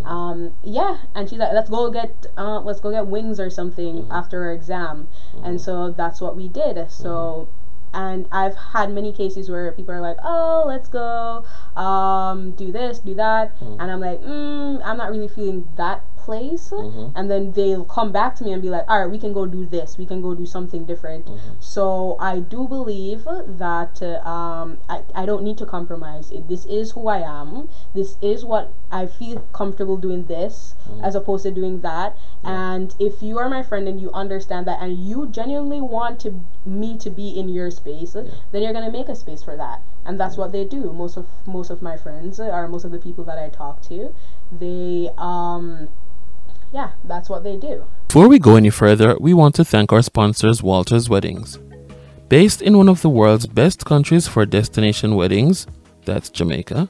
Um, 0.05 0.53
yeah, 0.63 0.99
and 1.15 1.29
she's 1.29 1.39
like, 1.39 1.53
"Let's 1.53 1.71
go 1.71 1.91
get 1.91 2.27
uh, 2.37 2.61
let's 2.61 2.81
go 2.81 2.91
get 2.91 3.07
wings 3.07 3.39
or 3.41 3.51
something 3.51 4.07
after 4.11 4.45
our 4.45 4.53
exam," 4.53 5.09
and 5.43 5.61
so 5.61 5.91
that's 5.91 6.21
what 6.21 6.37
we 6.37 6.49
did. 6.49 6.91
So 6.91 7.49
and 7.95 8.27
I've 8.33 8.57
had 8.57 8.91
many 8.91 9.13
cases 9.13 9.49
where 9.49 9.71
people 9.73 9.95
are 9.95 10.01
like, 10.01 10.19
"Oh, 10.25 10.65
let's 10.67 10.89
go, 10.89 11.45
um, 11.77 12.51
do 12.53 12.73
this, 12.73 12.99
do 12.99 13.15
that," 13.15 13.57
Mhm. 13.61 13.77
and 13.79 13.91
I'm 13.91 14.01
like, 14.01 14.21
mm, 14.21 14.81
"I'm 14.85 14.97
not 14.97 15.11
really 15.11 15.29
feeling 15.29 15.69
that 15.77 16.03
place." 16.27 16.67
Mhm. 16.73 17.13
And 17.15 17.31
then 17.31 17.53
they'll 17.59 17.85
come 17.97 18.11
back 18.19 18.35
to 18.37 18.45
me 18.45 18.53
and 18.53 18.63
be 18.63 18.71
like, 18.77 18.85
"All 18.89 19.01
right, 19.01 19.11
we 19.17 19.19
can 19.25 19.33
go 19.39 19.45
do 19.57 19.65
this. 19.77 19.97
We 20.03 20.07
can 20.13 20.21
go 20.27 20.35
do 20.35 20.47
something 20.55 20.85
different." 20.93 21.27
Mhm. 21.27 21.39
So 21.61 21.87
I 22.21 22.35
do 22.55 22.67
believe 22.77 23.27
that 23.65 24.03
uh, 24.03 24.29
um, 24.37 24.79
I, 24.89 25.03
I 25.15 25.27
don't 25.27 25.43
need 25.49 25.59
to 25.65 25.67
compromise. 25.77 26.31
It- 26.31 26.49
This 26.55 26.65
is 26.67 26.91
who 26.93 27.09
I 27.09 27.21
am. 27.41 27.69
This 27.95 28.17
is 28.33 28.45
what 28.45 28.73
I 28.93 29.07
feel 29.07 29.39
comfortable 29.61 29.97
doing. 30.07 30.25
This 30.35 30.75
as 31.09 31.15
opposed 31.21 31.43
to 31.45 31.51
doing 31.61 31.81
that. 31.81 32.17
And 32.45 32.95
if 32.99 33.23
you 33.23 33.39
are 33.43 33.49
my 33.49 33.63
friend 33.71 33.89
and 33.89 33.99
you 34.05 34.11
understand 34.25 34.67
that, 34.69 34.79
and 34.83 34.93
you 35.11 35.27
genuinely 35.39 35.81
want 35.81 36.21
to 36.25 36.31
me 36.83 36.91
to 37.05 37.11
be 37.21 37.29
in 37.41 37.49
your 37.49 37.71
space, 37.71 38.13
then 38.53 38.63
you're 38.63 38.73
gonna 38.79 38.91
make 39.01 39.09
a 39.09 39.17
space 39.25 39.43
for 39.43 39.57
that. 39.57 39.79
And 40.07 40.21
that's 40.21 40.37
what 40.41 40.53
they 40.53 40.65
do. 40.77 40.93
Most 40.93 41.17
of 41.17 41.27
most 41.47 41.71
of 41.75 41.81
my 41.89 41.97
friends 42.05 42.39
or 42.41 42.69
most 42.69 42.85
of 42.85 42.93
the 42.97 42.99
people 43.07 43.25
that 43.31 43.39
I 43.39 43.49
talk 43.49 43.81
to, 43.91 43.99
they 44.53 45.11
um, 45.19 45.89
yeah, 46.75 46.91
that's 47.05 47.29
what 47.29 47.45
they 47.45 47.57
do. 47.57 47.85
Before 48.09 48.29
we 48.29 48.41
go 48.41 48.57
any 48.57 48.69
further, 48.69 49.17
we 49.21 49.33
want 49.33 49.55
to 49.55 49.65
thank 49.65 49.93
our 49.93 50.03
sponsors, 50.03 50.61
Walters 50.61 51.09
Weddings. 51.09 51.61
Based 52.29 52.61
in 52.61 52.77
one 52.77 52.89
of 52.89 53.01
the 53.01 53.09
world's 53.09 53.47
best 53.47 53.85
countries 53.85 54.27
for 54.27 54.45
destination 54.45 55.15
weddings, 55.15 55.69
that's 56.05 56.31
Jamaica, 56.31 56.89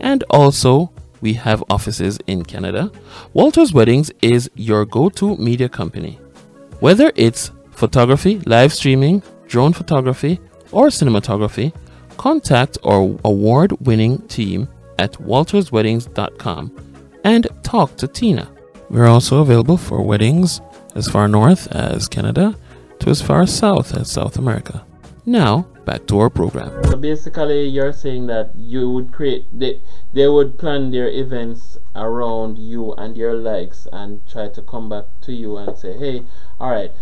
and 0.00 0.22
also 0.28 0.92
we 1.22 1.32
have 1.32 1.64
offices 1.70 2.18
in 2.26 2.44
Canada, 2.44 2.92
Walters 3.32 3.72
Weddings 3.72 4.10
is 4.20 4.50
your 4.54 4.84
go 4.84 5.08
to 5.08 5.34
media 5.38 5.70
company. 5.70 6.20
Whether 6.80 7.10
it's 7.16 7.52
photography, 7.70 8.40
live 8.40 8.74
streaming, 8.74 9.22
drone 9.46 9.72
photography, 9.72 10.38
or 10.72 10.88
cinematography, 10.88 11.72
contact 12.18 12.76
our 12.84 13.16
award 13.24 13.72
winning 13.80 14.18
team 14.28 14.68
at 14.98 15.12
waltersweddings.com 15.14 16.62
and 17.24 17.48
talk 17.62 17.96
to 17.96 18.06
Tina. 18.06 18.55
We're 18.88 19.06
also 19.06 19.40
available 19.40 19.76
for 19.76 20.00
weddings 20.02 20.60
as 20.94 21.08
far 21.08 21.26
north 21.28 21.66
as 21.72 22.08
Canada 22.08 22.56
to 23.00 23.10
as 23.10 23.20
far 23.20 23.46
south 23.46 23.94
as 23.94 24.10
South 24.10 24.38
America. 24.38 24.86
Now, 25.24 25.66
back 25.84 26.06
to 26.06 26.20
our 26.20 26.30
program. 26.30 26.84
So 26.84 26.96
basically, 26.96 27.66
you're 27.66 27.92
saying 27.92 28.26
that 28.28 28.52
you 28.56 28.88
would 28.90 29.12
create 29.12 29.46
they 29.52 29.80
they 30.12 30.28
would 30.28 30.56
plan 30.58 30.90
their 30.92 31.08
events 31.08 31.78
around 31.96 32.58
you 32.58 32.92
and 32.94 33.16
your 33.16 33.34
likes 33.34 33.88
and 33.92 34.20
try 34.28 34.48
to 34.48 34.62
come 34.62 34.88
back 34.88 35.06
to 35.22 35.32
you 35.32 35.56
and 35.56 35.76
say, 35.76 35.96
hey, 35.98 36.22
all 36.60 36.70
right, 36.70 36.92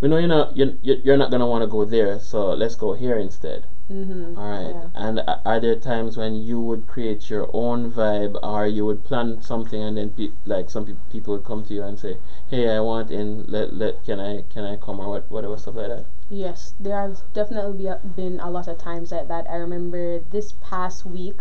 we 0.00 0.08
know 0.08 0.18
you're 0.18 0.28
not 0.28 0.56
you're, 0.56 0.74
you're 0.82 1.16
not 1.16 1.30
gonna 1.30 1.46
want 1.46 1.62
to 1.62 1.66
go 1.66 1.84
there, 1.84 2.20
so 2.20 2.54
let's 2.54 2.76
go 2.76 2.92
here 2.94 3.18
instead. 3.18 3.66
Mm-hmm. 3.90 4.38
All 4.38 4.48
right. 4.48 4.74
Yeah. 4.74 4.88
And 4.94 5.18
a- 5.20 5.40
are 5.48 5.60
there 5.60 5.74
times 5.74 6.16
when 6.16 6.34
you 6.36 6.60
would 6.60 6.86
create 6.86 7.28
your 7.28 7.48
own 7.52 7.90
vibe, 7.90 8.38
or 8.42 8.66
you 8.66 8.84
would 8.86 9.04
plan 9.04 9.40
something, 9.42 9.82
and 9.82 9.96
then 9.96 10.10
pe- 10.10 10.30
like 10.46 10.70
some 10.70 10.84
peop 10.86 10.96
people 11.10 11.34
would 11.34 11.44
come 11.44 11.64
to 11.64 11.74
you 11.74 11.82
and 11.82 11.98
say, 11.98 12.18
"Hey, 12.48 12.68
I 12.74 12.80
want 12.80 13.10
in. 13.10 13.44
Let 13.48 13.74
let 13.74 14.04
can 14.04 14.20
I 14.20 14.42
can 14.42 14.64
I 14.64 14.76
come 14.76 15.00
or 15.00 15.08
what 15.08 15.30
whatever 15.30 15.56
stuff 15.56 15.76
like 15.76 15.88
that." 15.88 16.04
Yes, 16.30 16.74
there 16.78 17.00
have 17.00 17.22
definitely 17.32 17.76
be, 17.84 18.08
been 18.16 18.38
a 18.40 18.50
lot 18.50 18.68
of 18.68 18.78
times 18.78 19.12
like 19.12 19.28
that. 19.28 19.48
I 19.50 19.56
remember 19.56 20.20
this 20.30 20.52
past 20.62 21.04
week, 21.06 21.40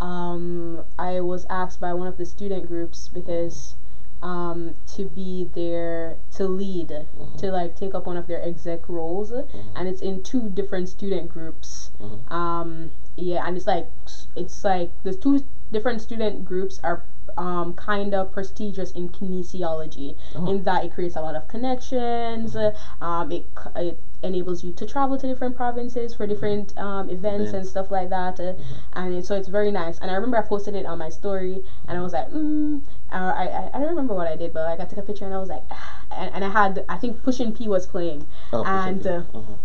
um, 0.00 0.84
I 0.98 1.20
was 1.20 1.44
asked 1.50 1.80
by 1.80 1.92
one 1.94 2.06
of 2.06 2.16
the 2.16 2.24
student 2.24 2.66
groups 2.66 3.08
because 3.08 3.74
um, 4.22 4.74
to 4.94 5.04
be 5.06 5.48
there 5.54 6.16
to 6.36 6.46
lead, 6.46 7.06
to 7.38 7.50
like 7.50 7.74
take 7.76 7.94
up 7.94 8.06
one 8.06 8.16
of 8.16 8.26
their 8.26 8.42
exec 8.42 8.88
roles, 8.88 9.32
and 9.32 9.88
it's 9.88 10.00
in 10.00 10.22
two 10.22 10.48
different 10.50 10.88
student 10.88 11.28
groups. 11.28 11.90
Mhm. 12.00 12.30
Um, 12.32 12.90
yeah, 13.16 13.46
and 13.46 13.56
it's 13.56 13.66
like 13.66 13.88
it's 14.36 14.64
like 14.64 14.90
the 15.02 15.12
two 15.14 15.44
different 15.72 16.00
student 16.00 16.44
groups 16.44 16.78
are 16.82 17.00
um, 17.38 17.72
kind 17.72 18.12
of 18.14 18.30
prestigious 18.30 18.90
in 18.92 19.08
kinesiology 19.08 20.14
Oh. 20.34 20.46
in 20.50 20.62
that 20.64 20.84
it 20.84 20.90
creates 20.92 21.16
a 21.16 21.20
lot 21.20 21.34
of 21.34 21.48
connections. 21.48 22.54
Um, 23.00 23.32
it, 23.32 23.44
it 23.74 23.96
enables 24.22 24.62
you 24.62 24.70
to 24.72 24.84
travel 24.86 25.16
to 25.18 25.26
different 25.26 25.56
provinces 25.56 26.14
for 26.14 26.26
different 26.26 26.76
um, 26.78 27.08
events 27.10 27.52
and 27.52 27.66
stuff 27.66 27.90
like 27.90 28.08
that. 28.10 28.38
Uh, 28.38 28.52
And 28.92 29.14
it, 29.14 29.24
so 29.24 29.34
it's 29.34 29.48
very 29.48 29.70
nice. 29.70 29.98
And 29.98 30.10
I 30.10 30.14
remember 30.14 30.36
I 30.36 30.42
posted 30.42 30.74
it 30.74 30.84
on 30.86 30.98
my 30.98 31.08
story, 31.08 31.62
and 31.88 31.96
I 31.98 32.02
was 32.02 32.12
like, 32.12 32.28
mm, 32.28 32.80
uh, 33.10 33.32
I, 33.42 33.44
I 33.48 33.70
I 33.72 33.78
don't 33.78 33.88
remember 33.88 34.14
what 34.14 34.26
I 34.26 34.36
did, 34.36 34.52
but 34.52 34.62
like 34.70 34.80
I 34.80 34.84
took 34.84 34.98
a 34.98 35.02
picture 35.02 35.24
and 35.24 35.34
I 35.34 35.38
was 35.38 35.48
like, 35.48 35.64
and, 36.10 36.28
and 36.34 36.44
I 36.44 36.48
had 36.48 36.84
I 36.88 36.96
think 36.96 37.22
Pushing 37.22 37.52
P 37.52 37.68
was 37.68 37.86
playing, 37.86 38.26
Oh, 38.52 38.62
and. 38.64 39.06
Uh, 39.06 39.22
Mhm. 39.32 39.56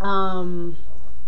um 0.00 0.76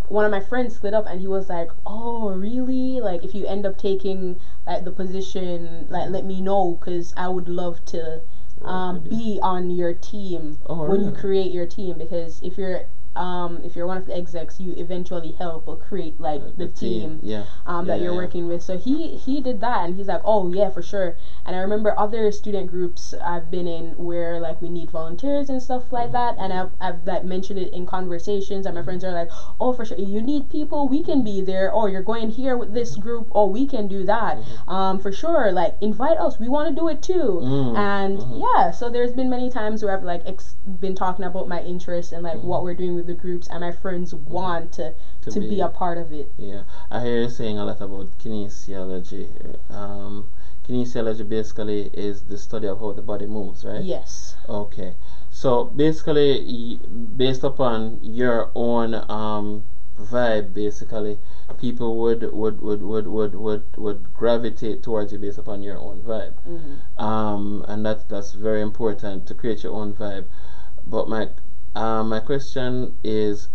one 0.09 0.25
of 0.25 0.31
my 0.31 0.41
friends 0.41 0.75
slid 0.75 0.93
up 0.95 1.07
and 1.07 1.21
he 1.21 1.27
was 1.27 1.49
like 1.49 1.71
oh 1.87 2.29
really? 2.31 3.01
Like 3.01 3.23
if 3.25 3.35
you 3.35 3.47
end 3.47 3.65
up 3.67 3.77
taking 3.77 4.37
like 4.67 4.85
the 4.85 4.91
position 4.91 5.87
like 5.89 6.09
let 6.11 6.25
me 6.25 6.41
know 6.41 6.75
because 6.75 7.13
i 7.17 7.29
would 7.29 7.49
love 7.49 7.85
to 7.87 8.21
um, 8.63 9.01
be 9.01 9.39
on 9.43 9.71
your 9.71 9.93
team 9.93 10.59
Oh, 10.67 10.89
when 10.89 11.03
you 11.03 11.11
create 11.11 11.51
your 11.51 11.67
team 11.67 11.99
because 11.99 12.41
if 12.43 12.57
you're 12.57 12.85
um, 13.17 13.61
if 13.65 13.77
you're 13.77 13.87
one 13.87 13.97
of 13.97 14.07
the 14.07 14.17
execs, 14.17 14.61
you 14.61 14.75
eventually 14.77 15.33
help 15.33 15.69
or 15.69 15.77
create 15.77 16.21
like 16.21 16.41
Uh, 16.43 16.51
the, 16.57 16.69
team, 16.69 17.21
yeah. 17.23 17.45
um, 17.67 17.87
that 17.87 18.01
you're 18.01 18.13
yeah. 18.13 18.17
working 18.25 18.47
with. 18.49 18.63
So 18.63 18.77
he 18.77 19.17
he 19.17 19.41
did 19.41 19.61
that, 19.61 19.85
and 19.85 19.97
he's 19.97 20.09
like, 20.09 20.23
oh 20.25 20.49
yeah, 20.53 20.71
for 20.71 20.83
sure. 20.83 21.17
And 21.47 21.55
I 21.57 21.61
remember 21.61 21.95
other 21.99 22.31
student 22.33 22.71
groups 22.71 23.15
I've 23.23 23.51
been 23.51 23.67
in 23.67 23.93
where 23.97 24.41
like 24.41 24.61
we 24.61 24.69
need 24.69 24.91
volunteers 24.91 25.49
and 25.51 25.63
stuff 25.63 25.93
like 25.93 26.13
that, 26.13 26.37
and 26.39 26.53
I've 26.53 26.71
I've 26.81 27.07
like 27.07 27.25
mentioned 27.25 27.59
it 27.59 27.73
in 27.73 27.87
conversations, 27.87 28.67
and 28.67 28.75
my 28.75 28.83
friends 28.83 29.05
are 29.05 29.13
like, 29.13 29.31
oh 29.61 29.73
for 29.73 29.85
sure, 29.85 29.99
you 29.99 30.21
need 30.23 30.49
people, 30.51 30.89
we 30.89 31.03
can 31.03 31.23
be 31.25 31.41
there. 31.43 31.71
Or 31.73 31.89
you're 31.89 32.03
going 32.03 32.31
here 32.31 32.57
with 32.57 32.73
this 32.75 32.97
group, 32.97 33.29
oh 33.35 33.47
we 33.47 33.67
can 33.67 33.89
do 33.89 34.05
that. 34.05 34.39
Um, 34.69 34.99
for 34.99 35.13
sure, 35.13 35.53
like 35.53 35.77
invite 35.81 36.19
us, 36.19 36.39
we 36.39 36.49
want 36.49 36.69
to 36.69 36.75
do 36.81 36.89
it 36.89 37.03
too. 37.03 37.41
Mm, 37.43 37.77
And 37.77 38.19
mhm. 38.19 38.41
yeah, 38.47 38.71
so 38.71 38.91
there's 38.91 39.13
been 39.13 39.31
many 39.31 39.51
times 39.51 39.83
where 39.83 39.97
I've 39.97 40.05
like 40.05 40.23
ex- 40.27 40.57
been 40.81 40.95
talking 40.95 41.25
about 41.25 41.49
my 41.49 41.63
interests 41.63 42.13
and 42.13 42.23
like 42.23 42.39
what 42.43 42.63
we're 42.65 42.75
doing 42.75 42.95
with 42.95 43.04
the 43.07 43.15
groups, 43.15 43.49
and 43.49 43.61
my 43.61 43.73
friends 43.73 44.15
want 44.15 44.73
to 44.73 44.95
To 45.23 45.31
to, 45.31 45.41
be, 45.41 45.49
be- 45.49 45.61
a 45.61 45.69
part 45.69 45.99
of 45.99 46.13
it. 46.13 46.31
Yeah, 46.39 46.63
I 46.91 47.01
hear 47.05 47.23
you 47.23 47.29
saying 47.29 47.59
a 47.59 47.65
lot 47.65 47.81
about 47.81 48.07
kinesiology. 48.19 49.29
Um, 49.71 50.27
kinesiology 50.67 51.29
basically 51.29 51.91
is 51.93 52.23
the 52.23 52.39
study 52.39 52.67
of 52.67 52.79
how 52.81 52.93
the 52.93 53.03
body 53.03 53.27
moves, 53.27 53.65
right? 53.65 53.83
Yes. 53.83 54.37
Okay. 54.49 54.95
So 55.31 55.65
basically, 55.65 56.79
based 57.17 57.45
upon 57.45 57.99
your 58.03 58.51
own 58.55 58.95
um, 59.11 59.65
vibe, 59.99 60.55
basically, 60.55 61.19
people 61.59 61.97
would 61.97 62.23
would, 62.33 62.61
would, 62.61 62.83
would, 62.83 63.07
would, 63.07 63.35
would 63.35 63.65
would 63.77 64.15
gravitate 64.15 64.83
towards 64.83 65.13
you 65.13 65.19
based 65.19 65.39
upon 65.39 65.63
your 65.63 65.79
own 65.79 66.01
vibe. 66.03 66.35
hmm 66.45 66.75
Um, 67.03 67.65
and 67.69 67.85
that 67.87 68.09
that's 68.09 68.33
very 68.33 68.61
important 68.63 69.27
to 69.27 69.35
create 69.35 69.63
your 69.63 69.73
own 69.75 69.93
vibe. 69.95 70.27
But 70.87 71.09
my 71.09 71.29
uh, 71.75 72.03
my 72.05 72.21
question 72.21 72.95
is, 73.05 73.49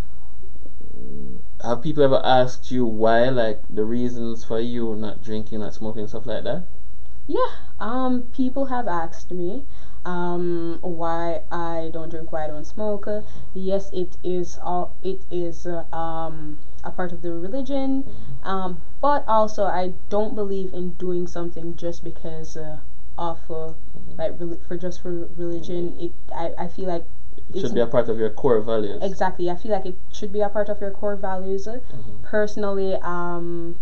have 1.64 1.82
people 1.82 2.04
ever 2.04 2.22
asked 2.24 2.72
you 2.72 2.86
why, 2.86 3.30
like 3.30 3.62
the 3.70 3.84
reasons 3.84 4.44
for 4.44 4.60
you 4.60 4.96
not 4.96 5.22
drinking, 5.24 5.60
not 5.60 5.74
smoking, 5.74 6.08
stuff 6.08 6.26
like 6.26 6.44
that? 6.44 6.64
Yeah. 7.28 7.52
Um, 7.80 8.24
people 8.34 8.66
have 8.66 8.88
asked 8.88 9.32
me 9.32 9.64
um 10.06 10.80
why 10.82 11.42
I 11.52 11.90
don't 11.94 12.10
drink, 12.10 12.32
why 12.32 12.46
I 12.46 12.48
don't 12.48 12.66
smoke. 12.66 13.08
Yes, 13.54 13.90
it 13.94 14.18
is 14.24 14.58
all 14.62 14.96
it 15.04 15.22
is 15.32 15.66
uh, 15.66 15.84
um 15.96 16.58
a 16.84 16.92
part 16.92 17.12
of 17.12 17.22
the 17.22 17.32
religion. 17.32 18.06
Um, 18.44 18.82
but 19.02 19.28
also 19.28 19.66
I 19.66 19.94
don't 20.10 20.36
believe 20.36 20.74
in 20.74 20.92
doing 20.94 21.28
something 21.28 21.76
just 21.76 22.04
because 22.04 22.56
uh, 22.58 22.80
of 23.18 23.40
uh, 23.52 23.74
like 24.18 24.40
rel- 24.40 24.60
for 24.68 24.78
just 24.78 25.02
for 25.02 25.28
religion. 25.38 25.96
It 26.00 26.12
I, 26.34 26.54
I 26.58 26.68
feel 26.68 26.88
like 26.88 27.06
It 27.54 27.62
should 27.62 27.74
be 27.74 27.80
a 27.80 27.88
part 27.88 28.10
of 28.10 28.18
your 28.18 28.30
core 28.30 28.60
values. 28.62 29.02
exactly. 29.02 29.50
I 29.50 29.56
feel 29.56 29.72
like 29.72 29.86
it 29.86 29.96
should 30.12 30.32
be 30.32 30.42
a 30.42 30.50
part 30.50 30.70
of 30.70 30.80
your 30.82 30.92
core 30.92 31.16
values. 31.16 31.66
Mhm. 31.68 32.22
Personally, 32.22 32.96
um, 33.02 33.76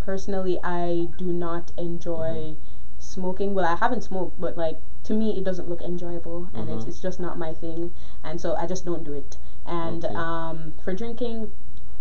personally, 0.00 0.58
I 0.62 1.08
do 1.16 1.32
not 1.32 1.72
enjoy 1.76 2.56
smoking. 2.98 3.54
Well, 3.54 3.64
I 3.66 3.76
haven't 3.76 4.02
smoked, 4.02 4.40
but 4.40 4.56
like 4.56 4.78
to 5.04 5.14
me, 5.14 5.36
it 5.36 5.44
doesn't 5.44 5.68
look 5.68 5.82
enjoyable, 5.82 6.48
and 6.54 6.68
it's 6.70 6.84
Mhm. 6.84 6.88
it's 6.88 7.00
just 7.00 7.20
not 7.20 7.38
my 7.38 7.52
thing, 7.52 7.90
and 8.24 8.40
so 8.40 8.54
I 8.56 8.66
just 8.66 8.84
don't 8.84 9.04
do 9.04 9.12
it. 9.12 9.36
And 9.66 10.04
Okay. 10.04 10.14
um, 10.14 10.72
for 10.82 10.92
drinking, 10.94 11.50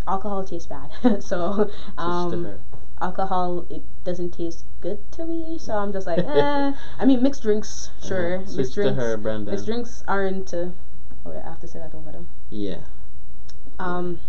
alcohol 0.08 0.44
tastes 0.44 0.68
bad, 0.68 0.90
so 1.24 1.70
um. 1.98 2.60
Alcohol 3.02 3.66
it 3.70 3.84
doesn't 4.04 4.32
taste 4.32 4.66
good 4.82 5.00
to 5.14 5.26
me. 5.26 5.58
So 5.58 5.76
I'm 5.76 5.92
just 5.92 6.08
like, 6.08 6.20
eh. 6.26 6.74
I 7.00 7.06
mean, 7.06 7.22
mixed 7.24 7.44
drinks, 7.44 7.92
sure. 8.04 8.40
Mixed 8.40 8.74
to 8.74 8.84
drinks, 8.84 9.00
her, 9.00 9.18
mixed 9.18 9.66
drinks 9.66 10.04
aren't. 10.08 10.54
Uh, 10.54 10.72
oh, 11.26 11.32
wait, 11.32 11.42
I 11.44 11.50
have 11.50 11.60
to 11.62 11.68
say 11.68 11.80
that 11.80 11.94
over 11.94 12.12
them. 12.12 12.28
Yeah. 12.50 12.82
Um, 13.80 14.20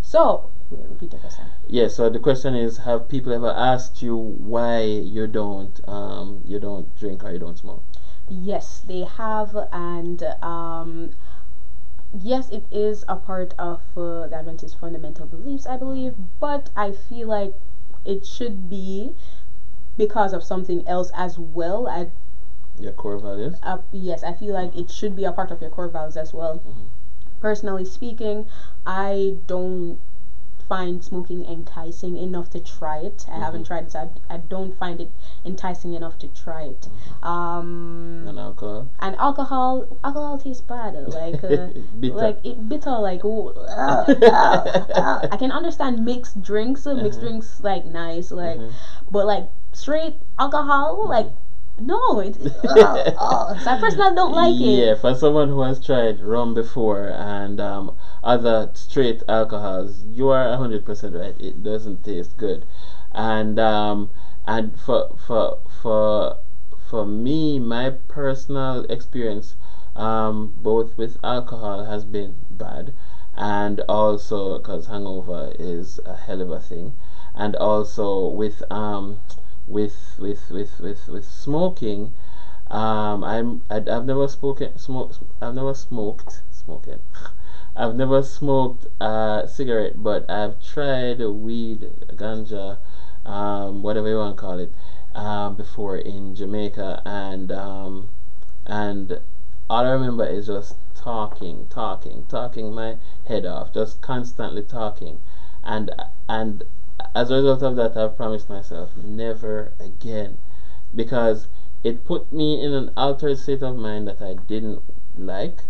so 0.00 0.50
wait, 0.70 0.88
repeat 0.88 1.10
the 1.10 1.18
question. 1.18 1.44
Yeah, 1.68 1.88
so 1.88 2.08
the 2.08 2.18
question 2.18 2.54
is 2.54 2.78
have 2.78 3.08
people 3.08 3.32
ever 3.32 3.50
asked 3.50 4.02
you 4.02 4.16
why 4.16 4.80
you 4.82 5.26
don't 5.26 5.80
um 5.88 6.42
you 6.46 6.58
don't 6.58 6.94
drink 6.98 7.24
or 7.24 7.30
you 7.30 7.38
don't 7.38 7.58
smoke? 7.58 7.82
Yes, 8.30 8.80
they 8.80 9.04
have, 9.04 9.56
and 9.72 10.22
um, 10.42 11.12
yes, 12.12 12.50
it 12.50 12.64
is 12.70 13.04
a 13.08 13.16
part 13.16 13.54
of 13.58 13.80
uh, 13.96 14.26
the 14.26 14.36
Adventist 14.36 14.78
fundamental 14.78 15.24
beliefs, 15.24 15.66
I 15.66 15.78
believe. 15.78 16.14
But 16.38 16.68
I 16.76 16.92
feel 16.92 17.28
like 17.28 17.54
it 18.08 18.24
should 18.24 18.68
be 18.70 19.12
because 19.96 20.32
of 20.32 20.42
something 20.42 20.82
else 20.88 21.10
as 21.14 21.38
well. 21.38 21.86
I 21.86 22.08
Your 22.80 22.92
core 22.92 23.18
values? 23.18 23.56
uh, 23.62 23.78
yes, 23.92 24.22
I 24.24 24.32
feel 24.32 24.54
like 24.54 24.74
it 24.74 24.90
should 24.90 25.14
be 25.14 25.24
a 25.24 25.32
part 25.32 25.50
of 25.50 25.60
your 25.60 25.70
core 25.70 25.88
values 25.88 26.16
as 26.16 26.32
well. 26.32 26.58
Mhm. 26.58 26.88
Personally 27.40 27.84
speaking, 27.84 28.46
I 28.86 29.36
don't 29.46 29.98
find 30.68 31.02
smoking 31.02 31.44
enticing 31.46 32.16
enough 32.16 32.50
to 32.50 32.60
try 32.60 32.98
it. 32.98 33.24
I 33.28 33.38
haven't 33.38 33.62
Mhm. 33.62 33.66
tried 33.66 33.84
it, 33.84 33.92
so 33.92 34.00
I, 34.30 34.34
I 34.34 34.36
don't 34.36 34.74
find 34.76 35.00
it 35.00 35.08
enticing 35.44 35.94
enough 35.94 36.18
to 36.18 36.28
try 36.28 36.62
it. 36.74 36.88
Um, 37.22 38.24
And 38.28 38.38
alcohol? 38.38 38.86
and 39.00 39.16
alcohol, 39.16 39.86
alcohol 40.04 40.36
tastes 40.38 40.60
bad. 40.62 40.94
Like, 40.94 41.42
uh, 41.42 41.68
Bitter. 42.00 42.14
like 42.14 42.38
it 42.44 42.68
bitter. 42.68 42.96
Like, 42.98 43.24
ooh, 43.24 43.48
uh, 43.56 44.04
uh, 44.22 44.84
uh. 44.94 45.28
I 45.32 45.36
can 45.36 45.50
understand 45.50 46.04
mixed 46.04 46.42
drinks. 46.42 46.86
uh, 46.86 46.94
Mixed 46.94 47.18
Uh-huh. 47.18 47.28
drinks 47.28 47.60
like 47.62 47.84
nice, 47.86 48.30
like, 48.30 48.58
Mhm. 48.60 48.72
but 49.10 49.26
like 49.26 49.46
straight 49.72 50.16
alcohol, 50.38 51.08
like. 51.08 51.28
No, 51.80 52.20
it, 52.20 52.36
uh, 52.64 53.02
uh. 53.16 53.58
so 53.58 53.70
I 53.70 53.78
personally 53.80 54.14
don't 54.14 54.32
like 54.32 54.60
it. 54.60 54.88
Yeah, 54.88 54.94
for 54.94 55.14
someone 55.14 55.48
who 55.48 55.60
has 55.62 55.84
tried 55.84 56.20
rum 56.20 56.54
before 56.54 57.08
and 57.08 57.60
um, 57.60 57.96
other 58.22 58.70
straight 58.74 59.22
alcohols, 59.28 60.04
you 60.04 60.28
are 60.28 60.56
hundred 60.56 60.84
percent 60.84 61.14
right. 61.14 61.34
It 61.40 61.62
doesn't 61.62 62.04
taste 62.04 62.36
good, 62.36 62.64
and 63.12 63.58
um, 63.58 64.10
and 64.46 64.78
for 64.78 65.16
for 65.26 65.58
for 65.82 66.36
for 66.90 67.04
me, 67.06 67.58
my 67.58 67.90
personal 67.90 68.84
experience, 68.90 69.56
um, 69.96 70.54
both 70.62 70.96
with 70.96 71.18
alcohol 71.24 71.84
has 71.84 72.04
been 72.04 72.34
bad, 72.50 72.92
and 73.36 73.80
also 73.88 74.58
because 74.58 74.86
hangover 74.86 75.52
is 75.58 76.00
a 76.04 76.14
hell 76.16 76.40
of 76.40 76.50
a 76.50 76.60
thing, 76.60 76.94
and 77.34 77.54
also 77.56 78.26
with 78.26 78.62
um 78.70 79.20
with 79.68 80.16
with 80.18 80.50
with 80.50 80.80
with 80.80 81.08
with 81.08 81.24
smoking 81.24 82.12
um 82.70 83.22
i'm 83.24 83.62
I, 83.70 83.76
i've 83.76 84.04
never 84.04 84.26
spoken 84.28 84.76
smoke 84.78 85.12
i've 85.40 85.54
never 85.54 85.74
smoked 85.74 86.42
smoking. 86.50 87.00
I've 87.76 87.94
never 87.94 88.22
smoked 88.22 88.86
a 89.00 89.44
cigarette 89.46 90.02
but 90.02 90.28
i've 90.28 90.60
tried 90.60 91.20
weed 91.20 91.90
ganja 92.08 92.78
um 93.24 93.82
whatever 93.82 94.08
you 94.08 94.16
want 94.16 94.36
to 94.36 94.40
call 94.40 94.58
it 94.58 94.72
um 95.14 95.54
before 95.54 95.96
in 95.96 96.34
jamaica 96.34 97.00
and 97.04 97.52
um 97.52 98.08
and 98.66 99.20
all 99.70 99.84
i 99.84 99.88
remember 99.90 100.24
is 100.24 100.46
just 100.46 100.76
talking 100.94 101.66
talking 101.70 102.24
talking 102.28 102.74
my 102.74 102.96
head 103.26 103.46
off 103.46 103.72
just 103.72 104.00
constantly 104.00 104.62
talking. 104.62 105.20
And 105.62 105.90
and 106.28 106.64
as 107.14 107.30
a 107.30 107.34
result 107.36 107.62
of 107.62 107.76
that 107.76 107.96
i've 107.96 108.16
promised 108.16 108.48
myself 108.48 108.96
never 108.96 109.72
again. 109.78 110.38
Because 110.94 111.48
it 111.84 112.04
put 112.04 112.32
me 112.32 112.60
in 112.62 112.72
an 112.72 112.90
altered 112.96 113.36
state 113.38 113.62
of 113.62 113.76
mind 113.76 114.06
that 114.08 114.20
i 114.22 114.34
didn't 114.34 114.82
like 115.16 115.64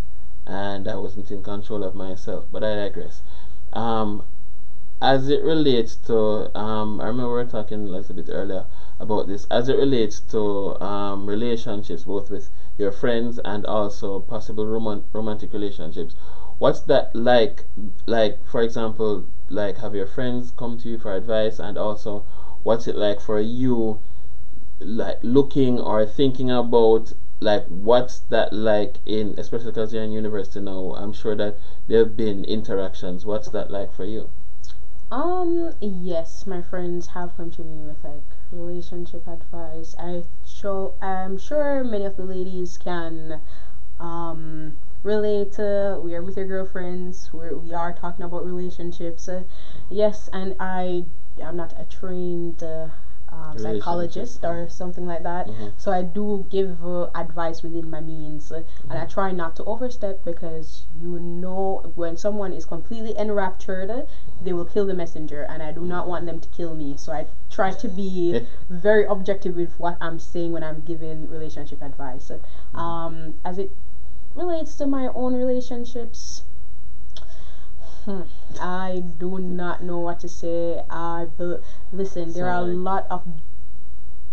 and 0.46 0.87
i 0.88 0.96
wasn't 0.96 1.31
in 1.31 1.42
control 1.42 1.83
of 1.83 1.94
myself 1.94 2.46
but 2.53 2.62
i 2.62 2.74
digress. 2.74 3.22
Um 3.72 4.22
as 5.01 5.29
it 5.29 5.42
relates 5.42 5.94
to 5.96 6.16
um 6.59 7.01
i 7.01 7.07
remember 7.07 7.29
we 7.29 7.35
were 7.35 7.44
talking 7.44 7.87
a 7.87 7.90
little 7.90 8.14
bit 8.14 8.29
earlier 8.31 8.64
about 8.98 9.27
this. 9.27 9.46
As 9.51 9.68
it 9.68 9.77
relates 9.77 10.20
to 10.33 10.81
um 10.83 11.27
relationships 11.27 12.05
both 12.05 12.31
with 12.31 12.51
your 12.79 12.90
friends 12.90 13.38
and 13.44 13.64
also 13.66 14.20
possible 14.20 14.66
roman- 14.66 15.05
romantic 15.12 15.53
relationships 15.53 16.14
what's 16.58 16.80
that 16.80 17.14
like 17.14 17.64
like 18.06 18.44
for 18.46 18.62
example 18.62 19.24
like 19.48 19.78
have 19.78 19.94
your 19.94 20.06
friends 20.06 20.50
come 20.56 20.76
to 20.76 20.88
you 20.88 20.98
for 20.98 21.14
advice 21.14 21.58
and 21.58 21.78
also 21.78 22.24
what's 22.62 22.86
it 22.86 22.96
like 22.96 23.20
for 23.20 23.40
you 23.40 23.98
like 24.80 25.18
looking 25.22 25.80
or 25.80 26.04
thinking 26.04 26.50
about 26.50 27.12
like 27.40 27.64
what's 27.66 28.20
that 28.30 28.52
like 28.52 29.00
in 29.06 29.34
especially 29.38 29.70
because 29.70 29.92
you're 29.92 30.02
in 30.02 30.12
university 30.12 30.60
now 30.60 30.92
i'm 30.96 31.12
sure 31.12 31.34
that 31.36 31.56
there 31.86 32.00
have 32.00 32.16
been 32.16 32.44
interactions 32.44 33.24
what's 33.24 33.48
that 33.50 33.70
like 33.70 33.92
for 33.92 34.04
you 34.04 34.28
Um, 35.10 35.74
yes, 35.80 36.46
my 36.46 36.60
friends 36.62 37.08
have 37.08 37.36
come 37.36 37.50
to 37.52 37.62
me 37.62 37.82
with 37.82 38.02
like 38.04 38.22
relationship 38.50 39.26
advice. 39.26 39.94
I 39.98 40.24
show 40.44 40.94
I'm 41.00 41.36
sure 41.36 41.82
many 41.84 42.04
of 42.04 42.16
the 42.16 42.24
ladies 42.24 42.76
can 42.78 43.40
um 43.98 44.76
relate 45.02 45.52
to 45.52 46.00
we 46.02 46.14
are 46.14 46.22
with 46.22 46.37
your 46.37 46.46
girlfriends 46.46 47.28
where 47.32 47.56
we 47.56 47.72
are 47.72 47.92
talking 47.92 48.24
about 48.24 48.44
relationships 48.44 49.28
uh, 49.28 49.42
yes 49.90 50.28
and 50.32 50.54
i 50.61 51.04
i'm 51.42 51.56
not 51.56 51.72
a 51.78 51.84
trained 51.84 52.62
uh, 52.62 52.88
um, 53.30 53.58
psychologist 53.58 54.42
or 54.42 54.66
something 54.70 55.06
like 55.06 55.22
that. 55.22 55.46
Mhm. 55.48 55.72
So 55.76 55.92
I 55.92 56.00
do 56.02 56.46
give 56.48 56.82
uh, 56.84 57.08
advice 57.14 57.62
within 57.62 57.90
my 57.90 58.00
means, 58.00 58.50
uh, 58.50 58.62
and 58.88 58.98
I 58.98 59.04
try 59.04 59.32
not 59.32 59.54
to 59.56 59.64
overstep 59.64 60.24
because 60.24 60.87
you 60.98 61.18
know 61.20 61.82
when 61.94 62.16
someone 62.16 62.54
is 62.54 62.64
completely 62.64 63.14
enraptured, 63.18 63.90
uh, 63.90 64.04
they 64.42 64.54
will 64.54 64.64
kill 64.64 64.87
the 64.87 64.94
messenger, 64.94 65.42
and 65.42 65.62
I 65.62 65.72
do 65.72 65.82
not 65.82 66.08
want 66.08 66.24
them 66.24 66.38
to 66.40 66.48
kill 66.48 66.74
me. 66.74 66.96
So 66.96 67.12
I 67.12 67.26
try 67.50 67.70
to 67.72 67.88
be 67.88 68.46
very 68.70 69.04
objective 69.04 69.56
with 69.56 69.78
what 69.78 69.98
I'm 70.00 70.18
saying 70.18 70.52
when 70.52 70.62
I'm 70.62 70.80
giving 70.80 71.28
relationship 71.28 71.82
advice. 71.82 72.30
Um, 72.74 73.34
as 73.44 73.58
it 73.58 73.70
relates 74.38 74.74
to 74.77 74.87
my 74.87 75.09
own 75.14 75.35
relationships. 75.35 76.42
Hmm. 78.05 78.22
I 78.61 79.03
do 79.18 79.38
not 79.38 79.83
know 79.83 79.98
what 79.98 80.20
to 80.20 80.29
say. 80.29 80.83
I 80.88 81.27
be- 81.37 81.59
listen. 81.92 82.33
There 82.33 82.46
are 82.46 82.62
a 82.62 82.66
lot 82.66 83.07
of 83.11 83.22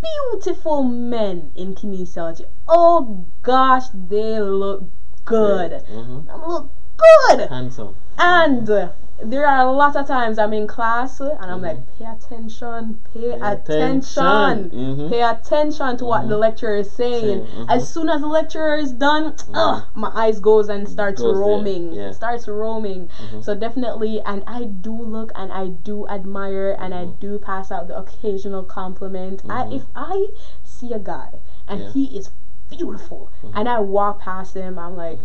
beautiful 0.00 0.82
men 0.82 1.52
in 1.54 1.74
kinesiology. 1.74 2.46
Oh 2.68 3.24
gosh, 3.42 3.88
they 3.92 4.40
look 4.40 4.84
good. 5.24 5.72
Mhm. 5.90 6.26
They 6.26 6.32
look 6.46 6.70
good. 6.96 7.48
Handsome. 7.48 7.96
And 8.18 8.70
uh, 8.70 8.88
there 9.24 9.46
are 9.46 9.66
a 9.66 9.70
lot 9.72 9.96
of 9.96 10.06
times 10.06 10.38
I'm 10.38 10.52
in 10.52 10.66
class 10.66 11.20
and 11.20 11.38
I'm 11.40 11.62
like, 11.62 11.78
pay 11.98 12.04
attention, 12.04 12.98
pay, 13.12 13.30
Pay 13.32 13.40
attention, 13.40 14.22
attention. 14.24 14.70
Mhm. 14.70 15.08
pay 15.10 15.22
attention 15.22 15.96
to 15.96 16.04
what 16.04 16.28
the 16.28 16.34
Mhm. 16.36 16.40
lecturer 16.40 16.76
is 16.76 16.90
saying. 16.90 17.40
Mhm. 17.40 17.66
As 17.68 17.88
soon 17.88 18.08
as 18.10 18.20
the 18.20 18.26
lecturer 18.26 18.76
is 18.76 18.92
done, 18.92 19.32
ugh, 19.54 19.82
my 19.94 20.10
eyes 20.14 20.38
goes 20.38 20.68
and 20.68 20.86
starts 20.88 21.20
Goes 21.22 21.36
roaming. 21.38 21.92
yeah. 21.92 22.10
Starts 22.10 22.46
roaming. 22.46 23.08
Mhm. 23.08 23.42
So 23.42 23.54
definitely, 23.54 24.20
and 24.26 24.42
I 24.46 24.64
do 24.64 24.92
look 24.92 25.32
and 25.34 25.50
I 25.50 25.68
do 25.68 26.06
admire 26.08 26.76
and 26.78 26.94
I 26.94 27.06
Mhm. 27.06 27.18
do 27.18 27.38
pass 27.38 27.70
out 27.72 27.88
the 27.88 27.96
occasional 27.96 28.62
compliment. 28.64 29.42
I 29.48 29.66
if 29.68 29.86
I 29.96 30.26
see 30.62 30.92
a 30.92 30.98
guy 30.98 31.30
and 31.66 31.80
Yeah. 31.80 31.88
he 31.90 32.04
is 32.16 32.30
beautiful 32.68 33.30
and 33.54 33.68
I 33.68 33.78
walk 33.80 34.18
past 34.18 34.54
him, 34.54 34.78
I'm 34.78 34.96
like. 34.96 35.20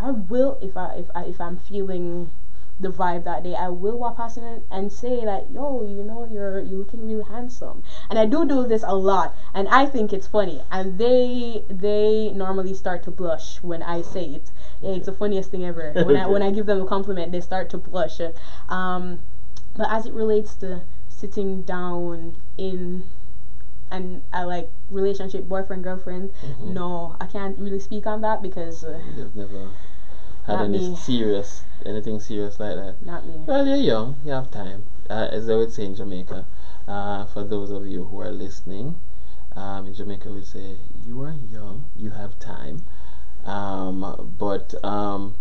I 0.00 0.10
will 0.10 0.58
if 0.60 0.76
I 0.76 0.94
if 0.94 1.08
I 1.14 1.22
if 1.26 1.40
I'm 1.40 1.56
feeling 1.56 2.28
the 2.80 2.88
vibe 2.90 3.24
that 3.24 3.42
day, 3.44 3.54
I 3.54 3.68
will 3.68 3.96
walk 3.98 4.16
past 4.16 4.36
him 4.38 4.62
and 4.70 4.92
say 4.92 5.24
like, 5.24 5.46
yo, 5.52 5.82
you 5.82 6.02
know, 6.02 6.24
you're 6.24 6.60
you're 6.60 6.78
looking 6.78 7.06
really 7.06 7.22
handsome. 7.24 7.82
And 8.10 8.18
I 8.18 8.24
do 8.24 8.44
do 8.44 8.66
this 8.66 8.82
a 8.86 8.94
lot, 8.94 9.34
and 9.54 9.68
I 9.68 9.86
think 9.86 10.12
it's 10.12 10.26
funny. 10.26 10.62
And 10.70 10.98
they 10.98 11.62
they 11.68 12.32
normally 12.34 12.74
start 12.74 13.02
to 13.04 13.10
blush 13.10 13.62
when 13.62 13.82
I 13.82 14.02
say 14.02 14.24
it. 14.34 14.50
Yeah, 14.80 14.90
it's 14.92 15.06
the 15.06 15.12
funniest 15.12 15.50
thing 15.50 15.64
ever. 15.64 15.92
When 16.04 16.16
I 16.16 16.26
when 16.26 16.42
I 16.42 16.50
give 16.50 16.66
them 16.66 16.80
a 16.80 16.86
compliment, 16.86 17.32
they 17.32 17.40
start 17.40 17.70
to 17.70 17.78
blush. 17.78 18.20
Um, 18.68 19.18
but 19.76 19.90
as 19.90 20.06
it 20.06 20.12
relates 20.12 20.54
to 20.56 20.82
sitting 21.08 21.62
down 21.62 22.36
in 22.58 23.04
and 23.90 24.22
I 24.32 24.44
like 24.44 24.70
relationship 24.90 25.44
boyfriend 25.48 25.84
girlfriend, 25.84 26.32
Mhm. 26.42 26.72
no, 26.72 27.16
I 27.20 27.26
can't 27.26 27.58
really 27.58 27.78
speak 27.78 28.06
on 28.06 28.22
that 28.22 28.42
because. 28.42 28.82
Uh, 28.84 29.00
never 29.34 29.70
had 30.46 30.54
Not 30.54 30.64
any 30.64 30.78
me. 30.90 30.96
serious, 30.96 31.62
anything 31.86 32.18
serious 32.20 32.58
like 32.58 32.76
that. 32.76 33.04
Not 33.04 33.26
me. 33.26 33.44
Well, 33.46 33.66
you're 33.66 33.76
young. 33.76 34.16
You 34.24 34.32
have 34.32 34.50
time. 34.50 34.84
Uh, 35.08 35.28
as 35.30 35.48
I 35.48 35.54
would 35.54 35.72
say 35.72 35.84
in 35.84 35.94
Jamaica, 35.94 36.46
uh, 36.88 37.26
for 37.26 37.44
those 37.44 37.70
of 37.70 37.86
you 37.86 38.04
who 38.04 38.20
are 38.20 38.30
listening, 38.30 38.96
um, 39.54 39.86
in 39.86 39.94
Jamaica 39.94 40.32
we 40.32 40.42
say, 40.42 40.76
you 41.06 41.22
are 41.22 41.34
young, 41.50 41.84
you 41.96 42.10
have 42.10 42.38
time. 42.38 42.82
Um, 43.44 44.34
but, 44.38 44.74
um, 44.84 45.34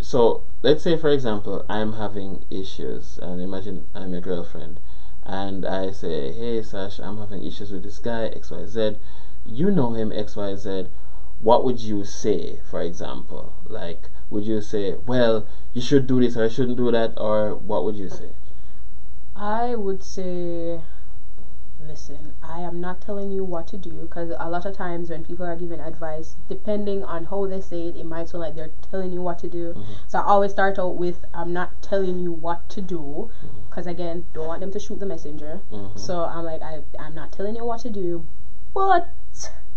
so 0.00 0.42
let's 0.62 0.82
say, 0.82 0.96
for 0.96 1.08
example, 1.10 1.64
I'm 1.68 1.94
having 1.94 2.44
issues, 2.50 3.18
and 3.18 3.40
imagine 3.40 3.86
I'm 3.94 4.12
your 4.12 4.20
girlfriend, 4.20 4.78
and 5.24 5.66
I 5.66 5.90
say, 5.90 6.32
hey, 6.32 6.62
Sash, 6.62 6.98
I'm 6.98 7.18
having 7.18 7.44
issues 7.44 7.72
with 7.72 7.82
this 7.82 7.98
guy, 7.98 8.30
XYZ. 8.30 8.96
You 9.44 9.70
know 9.70 9.94
him, 9.94 10.12
XYZ. 10.12 10.88
What 11.40 11.64
would 11.64 11.80
you 11.80 12.04
say, 12.04 12.60
for 12.70 12.80
example? 12.80 13.54
Like, 13.68 14.08
would 14.30 14.44
you 14.44 14.60
say, 14.60 14.94
well, 15.06 15.46
you 15.72 15.80
should 15.80 16.06
do 16.06 16.20
this 16.20 16.36
or 16.36 16.44
I 16.44 16.48
shouldn't 16.48 16.76
do 16.76 16.90
that, 16.90 17.14
or 17.16 17.54
what 17.54 17.84
would 17.84 17.96
you 17.96 18.08
say? 18.08 18.30
I 19.36 19.74
would 19.74 20.02
say, 20.02 20.80
listen, 21.80 22.32
I 22.42 22.60
am 22.60 22.80
not 22.80 23.00
telling 23.00 23.30
you 23.30 23.44
what 23.44 23.66
to 23.68 23.76
do 23.76 23.90
because 23.90 24.32
a 24.38 24.48
lot 24.48 24.64
of 24.66 24.74
times 24.76 25.10
when 25.10 25.24
people 25.24 25.44
are 25.46 25.54
giving 25.56 25.78
advice, 25.78 26.36
depending 26.48 27.04
on 27.04 27.24
how 27.26 27.46
they 27.46 27.60
say 27.60 27.88
it, 27.88 27.96
it 27.96 28.04
might 28.06 28.28
sound 28.30 28.42
like 28.42 28.56
they're 28.56 28.70
telling 28.90 29.12
you 29.12 29.20
what 29.22 29.38
to 29.40 29.48
do. 29.48 29.74
Mhm. 29.74 29.84
So 30.08 30.18
I 30.18 30.22
always 30.24 30.52
start 30.52 30.78
out 30.78 30.96
with, 30.96 31.24
I'm 31.34 31.52
not 31.52 31.70
telling 31.82 32.18
you 32.18 32.32
what 32.32 32.68
to 32.70 32.80
do 32.80 33.30
because, 33.68 33.86
again, 33.86 34.24
don't 34.32 34.46
want 34.48 34.60
them 34.60 34.70
to 34.72 34.80
shoot 34.80 34.98
the 34.98 35.06
messenger. 35.06 35.60
Mhm. 35.70 35.98
So 35.98 36.24
I'm 36.24 36.44
like, 36.44 36.62
I, 36.62 36.82
I'm 36.98 37.14
not 37.14 37.30
telling 37.30 37.54
you 37.56 37.64
what 37.64 37.80
to 37.80 37.90
do, 37.90 38.24
but, 38.74 39.08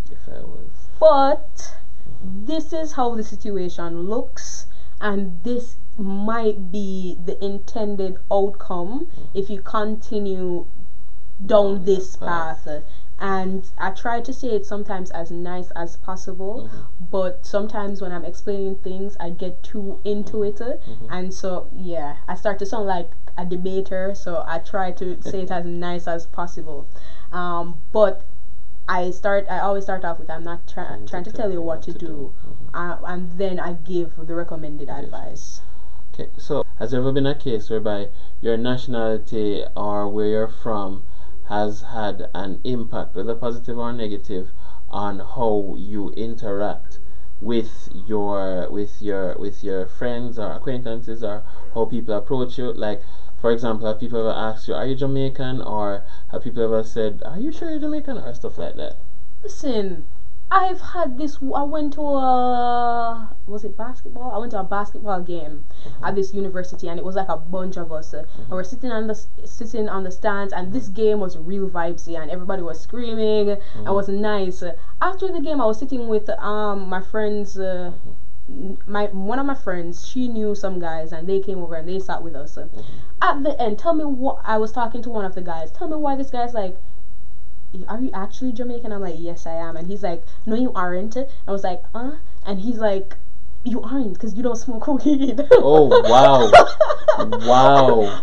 If 0.10 0.28
I 0.28 0.40
was. 0.40 0.70
but, 1.00 1.76
this 2.22 2.74
is 2.74 2.94
how 2.94 3.16
the 3.16 3.24
situation 3.24 4.10
looks 4.10 4.66
and 5.02 5.32
this 5.44 5.78
might 5.98 6.72
be 6.72 7.18
the 7.26 7.42
intended 7.44 8.18
outcome 8.32 9.08
if 9.34 9.50
you 9.50 9.60
continue 9.62 10.66
down 11.46 11.86
this 11.86 12.16
path. 12.18 12.68
and 13.22 13.70
i 13.78 13.90
try 13.90 14.20
to 14.22 14.32
say 14.32 14.50
it 14.56 14.66
sometimes 14.66 15.10
as 15.12 15.30
nice 15.30 15.70
as 15.72 15.98
possible 15.98 16.64
Mhm. 16.70 16.86
but 17.12 17.46
sometimes 17.46 18.02
when 18.02 18.12
i'm 18.14 18.24
explaining 18.24 18.76
things 18.76 19.18
i 19.20 19.30
get 19.30 19.62
too 19.62 20.00
into 20.06 20.42
it 20.44 20.62
uh, 20.62 20.76
Mhm. 20.88 21.08
and 21.10 21.34
so 21.34 21.68
yeah 21.76 22.16
i 22.30 22.34
start 22.36 22.58
to 22.60 22.66
sound 22.66 22.88
like 22.88 23.12
a 23.38 23.46
debater 23.46 24.14
so 24.16 24.42
i 24.46 24.58
try 24.58 24.90
to 24.92 25.22
say 25.30 25.42
it 25.42 25.52
as 25.52 25.66
nice 25.66 26.08
as 26.08 26.26
possible 26.28 26.86
um, 27.34 27.76
but 27.92 28.22
I 28.89 29.12
start. 29.12 29.45
I 29.49 29.60
always 29.60 29.84
start 29.84 30.04
off 30.04 30.17
with, 30.17 30.32
"I'm 30.32 30.43
not 30.43 30.67
try- 30.67 30.97
trying 31.06 31.23
to 31.25 31.32
tell 31.32 31.52
you 31.52 31.62
what 31.62 31.84
to 31.84 31.93
do," 31.93 32.34
Mhm. 32.43 32.69
uh, 32.73 32.97
and 33.06 33.30
then 33.38 33.60
I 33.60 33.73
give 33.73 34.13
the 34.25 34.34
recommended 34.34 34.89
advice. 34.89 35.62
Okay, 36.12 36.30
so 36.38 36.63
has 36.80 36.89
there 36.89 36.99
ever 36.99 37.12
been 37.12 37.28
a 37.28 37.36
case 37.36 37.69
whereby 37.69 38.10
your 38.41 38.58
nationality 38.58 39.63
or 39.78 40.10
where 40.10 40.25
you're 40.25 40.47
from 40.47 41.04
has 41.43 41.82
had 41.82 42.30
an 42.34 42.60
impact, 42.63 43.15
whether 43.15 43.36
positive 43.36 43.78
or 43.78 43.93
negative, 43.93 44.52
on 44.89 45.19
how 45.19 45.75
you 45.78 46.10
interact 46.17 46.97
with 47.41 47.89
your 47.93 48.67
with 48.71 49.02
your 49.02 49.36
with 49.38 49.63
your 49.63 49.86
friends 49.86 50.39
or 50.39 50.52
acquaintances 50.52 51.23
or 51.23 51.43
how 51.75 51.86
people 51.86 52.15
approach 52.15 52.58
you? 52.58 52.73
Like, 52.73 53.04
for 53.41 53.52
example, 53.52 53.88
have 53.88 53.99
people 53.99 54.19
ever 54.19 54.30
asked 54.47 54.67
you, 54.67 54.73
"Are 54.75 54.86
you 54.86 54.95
Jamaican?" 54.95 55.62
or 55.62 56.04
have 56.30 56.41
people 56.43 56.62
ever 56.63 56.84
said, 56.84 57.21
"Are 57.25 57.39
you 57.39 57.52
sure 57.52 57.69
you're 57.69 57.80
Jamaican?" 57.80 58.17
or 58.17 58.34
stuff 58.34 58.58
like 58.58 58.75
that? 58.75 58.95
Listen, 59.43 60.06
I've 60.52 60.82
had 60.82 61.17
this. 61.17 61.38
I 61.56 61.63
went 61.63 61.93
to 61.93 62.02
a 62.02 63.30
was 63.47 63.63
it 63.63 63.78
basketball? 63.78 64.32
I 64.32 64.38
went 64.38 64.52
to 64.52 64.60
a 64.60 64.63
basketball 64.63 65.21
game 65.21 65.63
at 66.02 66.15
this 66.15 66.34
university, 66.34 66.88
and 66.89 66.97
it 66.99 67.04
was 67.06 67.15
like 67.15 67.30
a 67.30 67.38
bunch 67.38 67.78
of 67.78 67.91
us. 67.91 68.13
uh, 68.13 68.23
And 68.38 68.49
we're 68.52 68.63
sitting 68.63 68.91
on 68.91 69.08
the 69.08 69.15
sitting 69.45 69.88
on 69.89 70.04
the 70.04 70.12
stands, 70.12 70.52
and 70.54 70.71
this 70.73 70.88
game 70.88 71.19
was 71.19 71.38
real 71.38 71.69
vibesy, 71.69 72.17
and 72.19 72.30
everybody 72.32 72.62
was 72.62 72.80
screaming. 72.80 73.49
and 73.49 73.88
It 73.88 73.93
was 73.93 74.08
nice. 74.10 74.63
After 75.02 75.32
the 75.32 75.39
game, 75.39 75.62
I 75.62 75.65
was 75.65 75.78
sitting 75.78 76.08
with 76.08 76.30
um 76.39 76.89
my 76.89 77.02
friends. 77.02 77.58
Uh, 77.58 77.91
n- 78.06 78.15
my 78.88 79.06
one 79.06 79.40
of 79.40 79.46
my 79.46 79.56
friends, 79.56 80.08
she 80.08 80.28
knew 80.28 80.56
some 80.56 80.80
guys, 80.80 81.12
and 81.12 81.28
they 81.28 81.40
came 81.40 81.60
over 81.60 81.76
and 81.76 81.88
they 81.88 82.00
sat 82.00 82.24
with 82.24 82.36
us. 82.36 82.58
Uh, 82.58 82.68
At 83.22 83.44
the 83.44 83.60
end, 83.62 83.80
tell 83.80 83.94
me 83.94 84.06
what 84.06 84.42
I 84.44 84.58
was 84.58 84.72
talking 84.72 85.02
to 85.04 85.10
one 85.10 85.26
of 85.26 85.36
the 85.36 85.42
guys. 85.42 85.72
Tell 85.72 85.88
me 85.88 85.98
why 85.98 86.16
this 86.16 86.30
guy's 86.30 86.54
like 86.54 86.78
are 87.88 88.02
you 88.02 88.10
actually 88.14 88.52
Jamaican? 88.52 88.92
I'm 88.92 89.02
like, 89.02 89.16
yes, 89.18 89.46
I 89.46 89.54
am. 89.54 89.78
And 89.78 89.88
he's 89.88 90.02
like, 90.02 90.24
no, 90.46 90.56
you 90.56 90.72
aren't. 90.74 91.16
I 91.18 91.52
was 91.52 91.64
like, 91.64 91.84
uh? 91.94 92.16
And 92.46 92.62
he's 92.62 92.80
like, 92.80 93.16
you 93.65 93.82
aren't 93.82 94.13
because 94.13 94.34
you 94.36 94.43
don't 94.43 94.56
smoke 94.56 94.88
weed. 95.06 95.39
Oh 95.52 95.88
wow, 96.10 96.50
wow! 97.48 98.22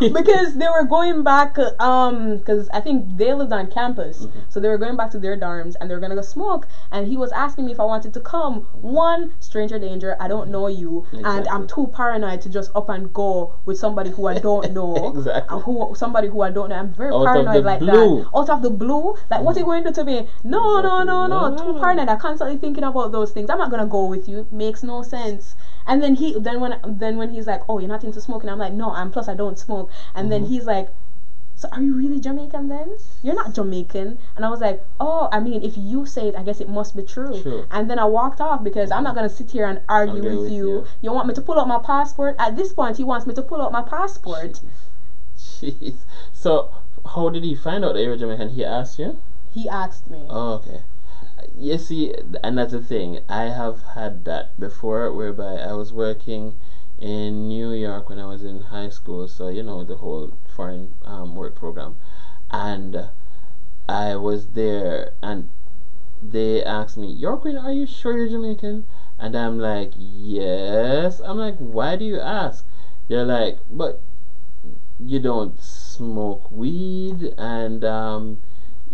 because 0.12 0.54
they 0.56 0.66
were 0.68 0.84
going 0.84 1.22
back, 1.22 1.56
um, 1.80 2.38
because 2.38 2.68
I 2.70 2.80
think 2.80 3.16
they 3.16 3.34
lived 3.34 3.52
on 3.52 3.70
campus, 3.70 4.20
Mm-hmm. 4.20 4.40
so 4.48 4.60
they 4.60 4.68
were 4.68 4.78
going 4.78 4.96
back 4.96 5.10
to 5.12 5.18
their 5.18 5.36
dorms 5.38 5.74
and 5.80 5.88
they 5.90 5.94
were 5.94 6.00
gonna 6.00 6.14
go 6.14 6.22
smoke. 6.22 6.66
And 6.92 7.06
he 7.06 7.16
was 7.16 7.32
asking 7.32 7.66
me 7.66 7.72
if 7.72 7.80
I 7.80 7.84
wanted 7.84 8.12
to 8.14 8.20
come. 8.20 8.62
One, 8.80 9.32
stranger 9.40 9.78
danger. 9.78 10.16
I 10.20 10.28
don't 10.28 10.50
know 10.50 10.66
you, 10.68 11.06
and 11.12 11.46
I'm 11.48 11.66
too 11.66 11.90
paranoid 11.94 12.40
to 12.42 12.48
just 12.48 12.70
up 12.74 12.88
and 12.88 13.12
go 13.12 13.54
with 13.66 13.78
somebody 13.78 14.10
who 14.10 14.26
I 14.26 14.38
don't 14.38 14.72
know. 14.78 14.94
Exactly. 15.16 15.60
Who 15.62 15.94
somebody 15.94 16.28
who 16.28 16.40
I 16.42 16.50
don't 16.50 16.68
know. 16.70 16.76
I'm 16.76 16.92
very 16.94 17.12
Out 17.14 17.24
paranoid 17.26 17.64
like 17.64 17.80
blue. 17.80 18.22
that. 18.24 18.30
Out 18.34 18.48
of 18.50 18.62
the 18.62 18.70
blue, 18.70 19.14
like 19.30 19.42
what 19.42 19.56
are 19.56 19.60
you 19.60 19.64
going 19.66 19.84
to 19.84 19.90
do 19.90 19.94
to 19.96 20.04
me? 20.04 20.28
No, 20.44 20.80
no, 20.80 21.00
Exactly. 21.00 21.06
no, 21.06 21.26
no. 21.26 21.26
No, 21.26 21.50
no, 21.56 21.58
Too 21.64 21.72
no. 21.74 21.80
paranoid. 21.80 22.08
I'm 22.08 22.18
constantly 22.18 22.56
thinking 22.58 22.84
about 22.84 23.12
those 23.12 23.30
things. 23.32 23.50
I'm 23.50 23.58
not 23.58 23.70
gonna 23.70 23.86
go 23.86 24.06
with 24.06 24.28
you. 24.28 24.29
Makes 24.50 24.82
no 24.82 25.02
sense. 25.02 25.54
And 25.86 26.02
then 26.02 26.14
he, 26.14 26.38
then 26.38 26.60
when, 26.60 26.74
then 26.84 27.16
when 27.18 27.30
he's 27.30 27.46
like, 27.46 27.62
"Oh, 27.68 27.78
you're 27.78 27.88
not 27.88 28.04
into 28.04 28.20
smoking," 28.20 28.48
I'm 28.50 28.58
like, 28.58 28.72
"No, 28.72 28.90
I'm 28.92 29.10
plus 29.10 29.28
I 29.28 29.34
don't 29.34 29.58
smoke." 29.58 29.90
And 30.14 30.30
then 30.32 30.42
Mm-hmm. 30.42 30.52
he's 30.52 30.66
like, 30.66 30.88
"So 31.56 31.68
are 31.72 31.80
you 31.82 31.94
really 31.94 32.18
Jamaican 32.20 32.68
then? 32.68 32.88
You're 33.22 33.34
not 33.34 33.52
Jamaican." 33.54 34.18
And 34.36 34.44
I 34.44 34.48
was 34.48 34.60
like, 34.60 34.78
"Oh, 34.98 35.28
I 35.32 35.40
mean, 35.40 35.62
if 35.62 35.76
you 35.76 36.04
say 36.06 36.28
it, 36.28 36.34
I 36.36 36.42
guess 36.42 36.60
it 36.60 36.68
must 36.68 36.96
be 36.96 37.02
true." 37.02 37.66
And 37.70 37.88
then 37.90 37.98
I 37.98 38.04
walked 38.04 38.40
off 38.40 38.62
because 38.62 38.90
I'm 38.90 39.02
not 39.04 39.14
gonna 39.14 39.28
sit 39.28 39.50
here 39.50 39.66
and 39.66 39.78
argue 39.88 40.22
with 40.22 40.42
with 40.44 40.52
you. 40.52 40.66
you. 40.68 40.84
You 41.02 41.12
want 41.12 41.28
me 41.28 41.34
to 41.34 41.40
pull 41.40 41.58
out 41.58 41.66
my 41.68 41.78
passport? 41.78 42.34
At 42.38 42.56
this 42.56 42.72
point, 42.72 42.96
he 42.96 43.04
wants 43.04 43.26
me 43.26 43.34
to 43.34 43.42
pull 43.42 43.60
out 43.62 43.72
my 43.72 43.82
passport. 43.82 44.60
Jeez. 45.36 45.94
So, 46.32 46.68
how 47.14 47.28
did 47.30 47.44
he 47.44 47.54
find 47.54 47.84
out 47.84 47.92
that 47.94 48.02
you 48.02 48.08
were 48.08 48.16
Jamaican? 48.16 48.50
He 48.50 48.64
asked 48.64 48.98
you. 48.98 49.16
He 49.52 49.68
asked 49.68 50.08
me. 50.10 50.26
Oh, 50.28 50.54
okay. 50.54 50.82
You 51.60 51.76
see, 51.76 52.14
the 52.70 52.80
thing. 52.80 53.20
I 53.28 53.50
have 53.50 53.82
had 53.94 54.24
that 54.24 54.58
before, 54.58 55.12
whereby 55.12 55.58
I 55.58 55.74
was 55.74 55.92
working 55.92 56.54
in 56.98 57.48
New 57.48 57.72
York 57.72 58.08
when 58.08 58.18
I 58.18 58.24
was 58.24 58.42
in 58.42 58.62
high 58.62 58.88
school. 58.88 59.28
So 59.28 59.48
you 59.48 59.62
know 59.62 59.84
the 59.84 59.96
whole 59.96 60.32
foreign 60.48 60.94
um, 61.04 61.36
work 61.36 61.54
program, 61.54 61.96
and 62.50 63.10
I 63.86 64.16
was 64.16 64.46
there, 64.56 65.12
and 65.22 65.50
they 66.22 66.64
asked 66.64 66.96
me, 66.96 67.14
"Yorkwin, 67.14 67.62
are 67.62 67.72
you 67.72 67.84
sure 67.84 68.16
you're 68.16 68.30
Jamaican?" 68.30 68.86
And 69.18 69.36
I'm 69.36 69.58
like, 69.58 69.92
"Yes." 69.98 71.20
I'm 71.20 71.36
like, 71.36 71.58
"Why 71.58 71.94
do 71.94 72.06
you 72.06 72.18
ask?" 72.18 72.64
They're 73.08 73.26
like, 73.26 73.58
"But 73.70 74.00
you 74.98 75.20
don't 75.20 75.60
smoke 75.60 76.50
weed 76.50 77.34
and 77.36 77.84
um, 77.84 78.38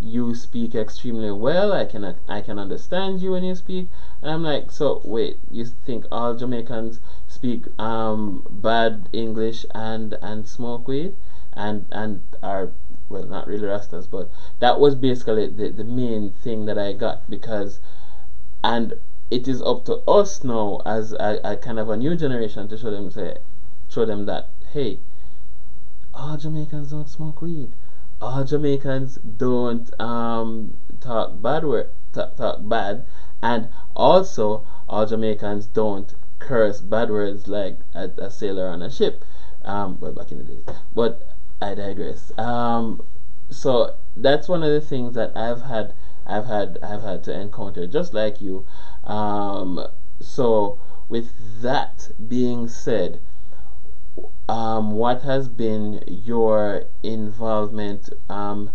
you 0.01 0.35
speak 0.35 0.75
extremely 0.75 1.31
well. 1.31 1.73
I 1.73 1.85
can 1.85 2.17
I 2.29 2.41
can 2.41 2.59
understand 2.59 3.23
you 3.23 3.33
when 3.33 3.45
you 3.45 3.55
speak." 3.55 3.89
And 4.23 4.31
I'm 4.31 4.43
like, 4.43 4.71
"So 4.71 5.01
wait, 5.05 5.39
you 5.51 5.65
think 5.65 6.07
all 6.11 6.35
Jamaicans 6.35 7.01
speak 7.29 7.67
um, 7.81 8.47
bad 8.51 9.09
English 9.13 9.67
and 9.75 10.17
and 10.23 10.47
smoke 10.49 10.87
weed 10.89 11.15
and 11.57 11.87
and 11.91 12.21
are 12.43 12.71
well 13.09 13.25
not 13.25 13.47
really 13.47 13.67
Rastas, 13.67 14.07
but 14.11 14.31
that 14.61 14.79
was 14.79 14.95
basically 14.95 15.47
the 15.47 15.71
the 15.71 15.85
main 15.85 16.31
thing 16.31 16.67
that 16.67 16.79
I 16.79 16.93
got 16.93 17.29
because 17.31 17.81
and 18.63 18.95
it 19.31 19.49
is 19.49 19.63
up 19.63 19.85
to 19.87 19.97
us 20.09 20.45
now 20.45 20.83
as 20.85 21.13
a, 21.13 21.41
a 21.43 21.57
kind 21.57 21.79
of 21.79 21.89
a 21.89 21.97
new 21.97 22.15
generation 22.15 22.69
to 22.69 22.77
show 22.77 22.91
them 22.91 23.11
say 23.11 23.39
show 23.89 24.05
them 24.05 24.27
that 24.27 24.49
hey 24.73 24.99
all 26.15 26.37
Jamaicans 26.37 26.91
don't 26.91 27.09
smoke 27.09 27.43
weed. 27.43 27.73
All 28.19 28.45
Jamaicans 28.45 29.17
don't 29.17 30.01
um, 30.01 30.79
talk 31.01 31.43
bad 31.43 31.65
word, 31.65 31.91
talk, 32.15 32.37
talk 32.37 32.61
bad, 32.63 33.05
and 33.43 33.69
also 33.95 34.67
all 34.89 35.05
Jamaicans 35.05 35.67
don't 35.67 36.15
curse 36.39 36.81
bad 36.81 37.11
words 37.11 37.47
like 37.47 37.79
a, 37.95 38.11
a 38.17 38.31
sailor 38.31 38.69
on 38.69 38.81
a 38.81 38.91
ship. 38.91 39.23
Um, 39.65 39.99
well, 40.01 40.13
back 40.13 40.33
in 40.33 40.39
the 40.39 40.45
days, 40.45 40.65
but 40.95 41.29
I 41.61 41.75
digress. 41.75 42.33
Um, 42.39 43.03
so 43.51 43.95
that's 44.17 44.49
one 44.49 44.63
of 44.63 44.71
the 44.71 44.81
things 44.81 45.15
that 45.15 45.37
I've 45.37 45.63
had, 45.63 45.93
I've 46.27 46.47
had, 46.47 46.79
I've 46.83 47.03
had 47.03 47.23
to 47.25 47.39
encounter, 47.39 47.87
just 47.87 48.15
like 48.15 48.41
you. 48.41 48.65
Um, 49.05 49.87
so 50.21 50.79
with 51.09 51.31
that 51.61 52.11
being 52.29 52.69
said, 52.69 53.21
um, 54.49 54.93
what 54.93 55.23
has 55.23 55.49
been 55.49 56.03
your 56.07 56.85
involvement 57.03 58.11
um, 58.29 58.71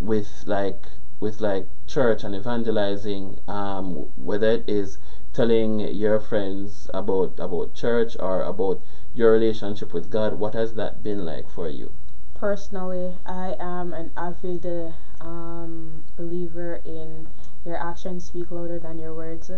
with 0.00 0.44
like 0.46 0.86
with 1.20 1.40
like 1.40 1.66
church 1.86 2.22
and 2.22 2.34
evangelizing? 2.34 3.40
Um, 3.48 4.10
whether 4.16 4.50
it 4.52 4.64
is 4.68 4.98
telling 5.32 5.80
your 5.80 6.20
friends 6.20 6.88
about 6.94 7.38
about 7.38 7.74
church 7.74 8.16
or 8.20 8.42
about 8.42 8.80
your 9.14 9.32
relationship 9.32 9.92
with 9.92 10.10
God 10.10 10.38
what 10.38 10.54
has 10.54 10.74
that 10.74 11.02
been 11.02 11.24
like 11.24 11.50
for 11.50 11.68
you? 11.68 11.92
Personally 12.34 13.16
I 13.26 13.56
am 13.58 13.92
an 13.92 14.12
avid 14.16 14.94
um, 15.20 16.04
believer 16.16 16.80
in 16.84 17.26
your 17.64 17.76
actions 17.76 18.24
speak 18.24 18.50
louder 18.50 18.78
than 18.78 18.98
your 18.98 19.14
words 19.14 19.50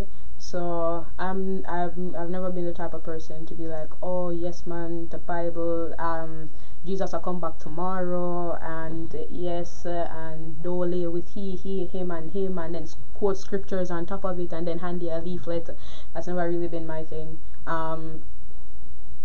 so 0.47 1.05
I'm 1.19 1.65
I've 1.67 1.99
I've 2.15 2.31
never 2.31 2.51
been 2.51 2.67
the 2.67 2.73
type 2.73 2.95
of 2.95 3.03
person 3.03 3.47
to 3.47 3.55
be 3.55 3.67
like, 3.67 3.91
oh 4.01 4.31
yes 4.31 4.65
man, 4.65 5.09
the 5.09 5.19
Bible, 5.19 5.93
um, 5.99 6.51
Jesus 6.87 7.13
will 7.13 7.19
come 7.19 7.41
back 7.41 7.59
tomorrow, 7.59 8.57
and 8.63 9.13
yes, 9.29 9.85
uh, 9.85 10.09
and 10.09 10.63
dole 10.63 11.11
with 11.11 11.35
he, 11.35 11.57
he, 11.57 11.87
him, 11.87 12.13
and 12.13 12.33
him, 12.33 12.59
and 12.59 12.77
then 12.77 12.87
quote 13.15 13.39
scriptures 13.39 13.91
on 13.91 14.07
top 14.07 14.25
of 14.25 14.39
it, 14.39 14.53
and 14.53 14.69
then 14.69 14.79
hand 14.79 15.03
you 15.03 15.11
a 15.11 15.19
leaflet. 15.19 15.69
That's 16.15 16.29
never 16.29 16.49
really 16.49 16.69
been 16.69 16.87
my 16.87 17.03
thing. 17.03 17.39
Um, 17.67 18.23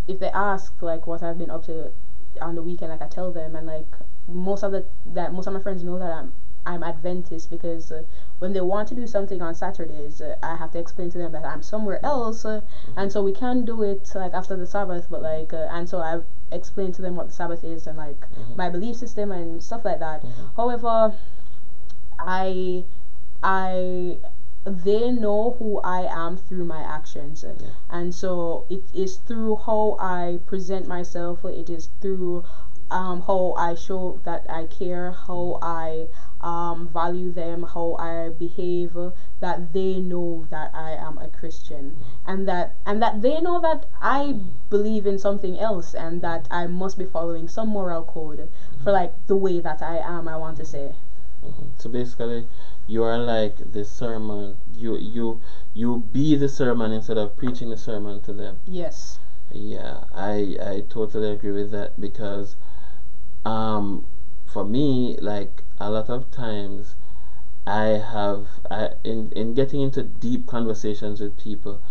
if 0.07 0.17
they 0.17 0.31
ask 0.31 0.81
like 0.81 1.05
what 1.05 1.21
I've 1.21 1.37
been 1.37 1.51
up 1.51 1.65
to 1.65 1.91
on 2.41 2.55
the 2.55 2.63
weekend, 2.63 2.89
like 2.91 3.03
I 3.03 3.07
tell 3.07 3.31
them, 3.31 3.55
and 3.55 3.67
like 3.67 3.93
most 4.27 4.63
of 4.63 4.71
the 4.71 4.85
that 5.13 5.33
most 5.33 5.45
of 5.45 5.53
my 5.53 5.61
friends 5.61 5.83
know 5.83 5.99
that 5.99 6.11
I'm 6.11 6.33
I'm 6.65 6.83
Adventist 6.83 7.49
because 7.49 7.91
uh, 7.91 8.03
when 8.39 8.53
they 8.53 8.61
want 8.61 8.87
to 8.89 8.95
do 8.95 9.07
something 9.07 9.41
on 9.41 9.55
Saturdays, 9.55 10.21
uh, 10.21 10.35
I 10.43 10.55
have 10.55 10.71
to 10.71 10.79
explain 10.79 11.09
to 11.11 11.17
them 11.17 11.31
that 11.31 11.45
I'm 11.45 11.63
somewhere 11.63 12.03
else, 12.05 12.45
uh, 12.45 12.61
and 12.95 13.11
so 13.11 13.23
we 13.23 13.33
can 13.33 13.65
do 13.65 13.83
it 13.83 14.11
like 14.15 14.33
after 14.33 14.55
the 14.55 14.67
Sabbath. 14.67 15.07
But 15.09 15.21
like, 15.21 15.53
uh, 15.53 15.67
and 15.71 15.89
so 15.89 15.99
I've 15.99 16.25
explained 16.51 16.93
to 16.95 17.01
them 17.01 17.15
what 17.15 17.27
the 17.27 17.33
Sabbath 17.33 17.63
is 17.63 17.87
and 17.87 17.97
like 17.97 18.19
mm-hmm. 18.19 18.55
my 18.55 18.69
belief 18.69 18.95
system 18.97 19.31
and 19.31 19.63
stuff 19.63 19.85
like 19.85 19.99
that. 19.99 20.21
Mm-hmm. 20.21 20.47
However, 20.55 21.15
I, 22.19 22.83
I, 23.41 24.17
they 24.65 25.09
know 25.11 25.55
who 25.57 25.79
I 25.81 26.01
am 26.01 26.37
through 26.37 26.65
my 26.65 26.81
actions, 26.81 27.43
yeah. 27.43 27.69
and 27.89 28.13
so 28.13 28.65
it 28.69 28.83
is 28.93 29.17
through 29.17 29.55
how 29.65 29.97
I 29.99 30.39
present 30.45 30.87
myself. 30.87 31.43
It 31.45 31.69
is 31.69 31.89
through 32.01 32.45
um, 32.91 33.21
how 33.21 33.53
I 33.57 33.73
show 33.73 34.19
that 34.25 34.45
I 34.49 34.65
care, 34.65 35.11
how 35.11 35.57
I 35.61 36.07
um, 36.41 36.87
value 36.89 37.31
them, 37.31 37.63
how 37.63 37.95
I 37.99 38.29
behave, 38.29 38.97
that 39.39 39.73
they 39.73 39.99
know 39.99 40.47
that 40.49 40.71
I 40.73 40.91
am 40.91 41.17
a 41.17 41.27
Christian, 41.29 41.97
and 42.25 42.47
that 42.47 42.75
and 42.85 43.01
that 43.01 43.21
they 43.21 43.39
know 43.39 43.59
that 43.61 43.85
I 44.01 44.39
believe 44.69 45.05
in 45.05 45.17
something 45.17 45.59
else, 45.59 45.93
and 45.93 46.21
that 46.21 46.47
I 46.51 46.67
must 46.67 46.97
be 46.97 47.05
following 47.05 47.47
some 47.47 47.69
moral 47.69 48.03
code 48.03 48.49
for 48.83 48.91
like 48.91 49.13
the 49.27 49.35
way 49.35 49.59
that 49.59 49.81
I 49.81 49.97
am. 49.97 50.27
I 50.27 50.37
want 50.37 50.57
to 50.57 50.65
say. 50.65 50.93
Mm-hmm. 51.43 51.69
So 51.77 51.89
basically, 51.89 52.47
you 52.87 53.03
are 53.03 53.17
like 53.17 53.71
the 53.71 53.83
sermon. 53.83 54.57
You 54.75 54.97
you 54.97 55.41
you 55.73 56.03
be 56.11 56.35
the 56.35 56.49
sermon 56.49 56.91
instead 56.91 57.17
of 57.17 57.35
preaching 57.37 57.69
the 57.69 57.77
sermon 57.77 58.21
to 58.21 58.33
them. 58.33 58.59
Yes. 58.65 59.19
Yeah, 59.51 60.03
I 60.13 60.57
I 60.61 60.83
totally 60.87 61.31
agree 61.31 61.51
with 61.51 61.71
that 61.71 61.99
because, 61.99 62.55
um, 63.43 64.05
for 64.51 64.63
me, 64.63 65.15
like 65.21 65.63
a 65.79 65.89
lot 65.89 66.09
of 66.09 66.29
times 66.31 66.95
I 67.65 67.85
have 68.15 68.59
I, 68.69 68.89
in 69.03 69.31
in 69.31 69.53
getting 69.53 69.81
into 69.81 70.03
deep 70.03 70.47
conversations 70.47 71.21
with 71.21 71.37
people, 71.37 71.81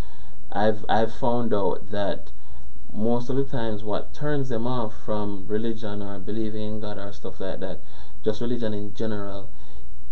I've 0.52 0.84
I've 0.88 1.12
found 1.12 1.54
out 1.54 1.90
that 1.90 2.32
most 2.92 3.30
of 3.30 3.36
the 3.36 3.44
times 3.44 3.84
what 3.84 4.12
turns 4.12 4.48
them 4.48 4.66
off 4.66 4.94
from 5.04 5.46
religion 5.46 6.02
or 6.02 6.18
believing 6.18 6.74
in 6.74 6.80
God 6.80 6.98
or 6.98 7.12
stuff 7.12 7.40
like 7.40 7.60
that, 7.60 7.80
just 8.24 8.40
religion 8.40 8.74
in 8.74 8.94
general, 8.94 9.48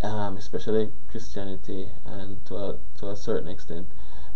um, 0.02 0.36
especially 0.36 0.90
Christianity 1.08 1.88
and 2.04 2.44
to 2.46 2.56
a, 2.56 2.78
to 2.98 3.10
a 3.10 3.16
certain 3.16 3.48
extent, 3.48 3.88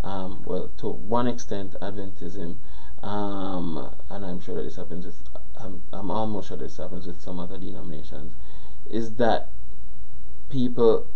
um, 0.02 0.42
well, 0.44 0.70
to 0.78 0.88
one 0.88 1.26
extent, 1.28 1.76
Adventism, 1.80 2.56
um, 3.02 3.94
and 4.10 4.24
I'm 4.24 4.40
sure 4.40 4.56
that 4.56 4.62
this 4.62 4.76
happens 4.76 5.06
with, 5.06 5.22
I'm, 5.62 5.82
I'm 5.92 6.10
almost 6.10 6.48
sure 6.48 6.56
this 6.56 6.76
happens 6.76 7.06
with 7.06 7.20
some 7.20 7.38
other 7.38 7.58
denominations, 7.58 8.32
is 8.90 9.14
that 9.14 9.48
people 10.50 11.06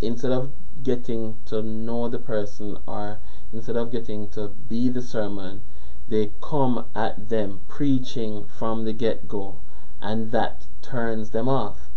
instead 0.00 0.30
of 0.32 0.52
getting 0.82 1.36
to 1.46 1.62
know 1.62 2.08
the 2.08 2.18
person 2.18 2.78
or 2.86 3.18
instead 3.52 3.76
of 3.76 3.90
getting 3.90 4.28
to 4.28 4.48
be 4.68 4.88
the 4.88 5.02
sermon 5.02 5.62
they 6.08 6.30
come 6.40 6.84
at 6.94 7.28
them 7.28 7.60
preaching 7.66 8.44
from 8.44 8.84
the 8.84 8.92
get-go 8.92 9.56
and 10.00 10.32
that 10.32 10.66
turns 10.82 11.30
them 11.30 11.48
off. 11.48 11.88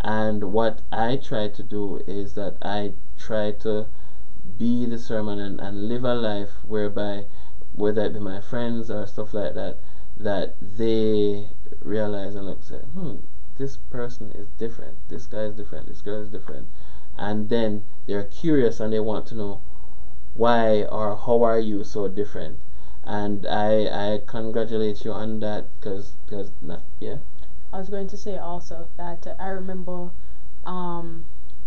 And 0.00 0.52
what 0.52 0.82
i 0.92 1.16
try 1.16 1.48
to 1.48 1.62
do 1.62 2.02
is 2.06 2.34
that 2.34 2.56
i 2.62 2.92
try 3.18 3.50
to 3.50 3.86
be 4.56 4.86
the 4.86 4.98
sermon 4.98 5.40
and, 5.40 5.60
and 5.60 5.88
live 5.88 6.04
a 6.04 6.14
life 6.14 6.64
whereby 6.64 7.26
whether 7.74 8.04
it 8.04 8.12
be 8.12 8.20
my 8.20 8.40
friends 8.40 8.90
or 8.90 9.04
stuff 9.06 9.34
like 9.34 9.54
that 9.54 9.76
that 10.16 10.54
they 10.60 11.48
realize 11.80 12.34
and 12.34 12.46
look 12.46 12.62
say 12.62 12.78
hmm 12.78 13.16
this 13.58 13.78
person 13.90 14.30
is 14.32 14.48
different, 14.58 14.96
this 15.08 15.26
guy 15.26 15.44
is 15.44 15.54
different, 15.54 15.86
this 15.86 16.02
girl 16.02 16.20
is 16.20 16.28
different, 16.28 16.68
and 17.16 17.48
then 17.48 17.82
they're 18.06 18.24
curious 18.24 18.80
and 18.80 18.92
they 18.92 19.00
want 19.00 19.26
to 19.26 19.34
know 19.34 19.60
why 20.34 20.84
or 20.84 21.16
how 21.16 21.42
are 21.42 21.58
you 21.58 21.82
so 21.82 22.06
different. 22.08 22.58
And 23.04 23.46
I 23.46 24.14
I 24.14 24.22
congratulate 24.26 25.04
you 25.04 25.12
on 25.12 25.40
that 25.40 25.64
because 25.78 26.12
because 26.26 26.50
yeah. 27.00 27.18
I 27.72 27.78
was 27.78 27.88
going 27.88 28.08
to 28.08 28.16
say 28.16 28.36
also 28.36 28.88
that 28.96 29.26
I 29.38 29.48
remember, 29.48 30.10
um, 30.66 31.24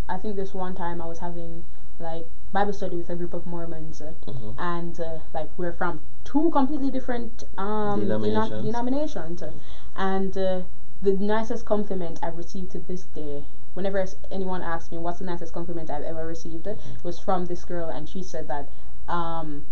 I 0.07 0.17
think 0.17 0.35
this 0.35 0.53
one 0.53 0.75
time 0.75 1.01
I 1.01 1.05
was 1.05 1.19
having 1.19 1.63
like 1.99 2.27
Bible 2.51 2.73
study 2.73 2.97
with 2.97 3.09
a 3.09 3.15
group 3.15 3.33
of 3.33 3.45
Mormons, 3.45 4.01
uh, 4.01 4.13
mm-hmm. 4.25 4.59
and 4.59 4.99
uh, 4.99 5.19
like 5.33 5.49
we're 5.57 5.73
from 5.73 6.01
two 6.23 6.49
completely 6.51 6.89
different 6.89 7.43
um, 7.57 7.99
denominations, 7.99 8.65
denominations. 8.65 9.41
Mm-hmm. 9.41 9.57
and 9.95 10.37
uh, 10.37 10.61
the 11.01 11.13
nicest 11.13 11.65
compliment 11.65 12.19
I've 12.21 12.37
received 12.37 12.71
to 12.71 12.79
this 12.79 13.03
day. 13.03 13.43
Whenever 13.75 14.03
anyone 14.31 14.63
asks 14.63 14.91
me 14.91 14.97
what's 14.97 15.19
the 15.19 15.25
nicest 15.25 15.53
compliment 15.53 15.89
I've 15.89 16.03
ever 16.03 16.25
received, 16.25 16.65
it 16.67 16.79
was 17.03 17.19
from 17.19 17.45
this 17.45 17.63
girl, 17.63 17.87
and 17.87 18.09
she 18.09 18.23
said 18.23 18.47
that 18.47 18.67
um, 19.07 19.65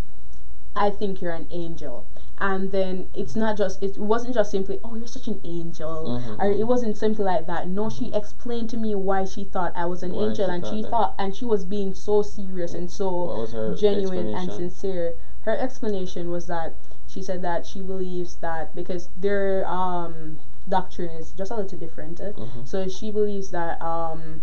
I 0.76 0.92
think 0.92 1.20
you're 1.22 1.34
an 1.34 1.48
angel. 1.50 2.06
And 2.40 2.70
then 2.72 3.08
it's 3.16 3.36
not 3.36 3.58
just 3.58 3.82
it 3.82 3.98
wasn't 3.98 4.34
just 4.34 4.52
simply 4.52 4.78
oh 4.84 4.94
you're 4.96 5.08
such 5.08 5.28
an 5.28 5.40
angel 5.44 6.20
Mhm. 6.20 6.40
or 6.40 6.52
it 6.52 6.68
wasn't 6.68 6.96
simply 6.96 7.24
like 7.24 7.46
that 7.48 7.68
no 7.68 7.90
she 7.90 8.12
explained 8.14 8.70
to 8.70 8.78
me 8.78 8.94
why 8.94 9.24
she 9.24 9.44
thought 9.44 9.72
i 9.76 9.86
was 9.86 10.04
an 10.04 10.12
Why 10.14 10.26
angel 10.26 10.46
she 10.48 10.52
and 10.52 10.66
she 10.66 10.82
that. 10.84 10.92
thought 10.92 11.14
and 11.18 11.34
she 11.36 11.46
was 11.46 11.64
being 11.66 11.94
so 11.94 12.22
serious 12.22 12.74
and 12.74 12.90
so 12.90 13.10
What 13.26 13.38
was 13.40 13.52
her 13.54 13.76
genuine 13.76 14.28
and 14.36 14.52
sincere 14.52 15.14
her 15.42 15.56
explanation 15.58 16.30
was 16.30 16.46
that 16.48 16.74
she 17.08 17.22
said 17.22 17.42
that 17.42 17.66
she 17.66 17.82
believes 17.82 18.36
that 18.38 18.76
because 18.76 19.10
their 19.18 19.66
um 19.68 20.38
doctrine 20.70 21.10
is 21.12 21.32
just 21.32 21.50
a 21.50 21.56
little 21.56 21.78
different 21.80 22.20
uh, 22.22 22.32
Mhm. 22.34 22.68
so 22.68 22.88
she 22.88 23.10
believes 23.10 23.50
that 23.50 23.82
um 23.82 24.42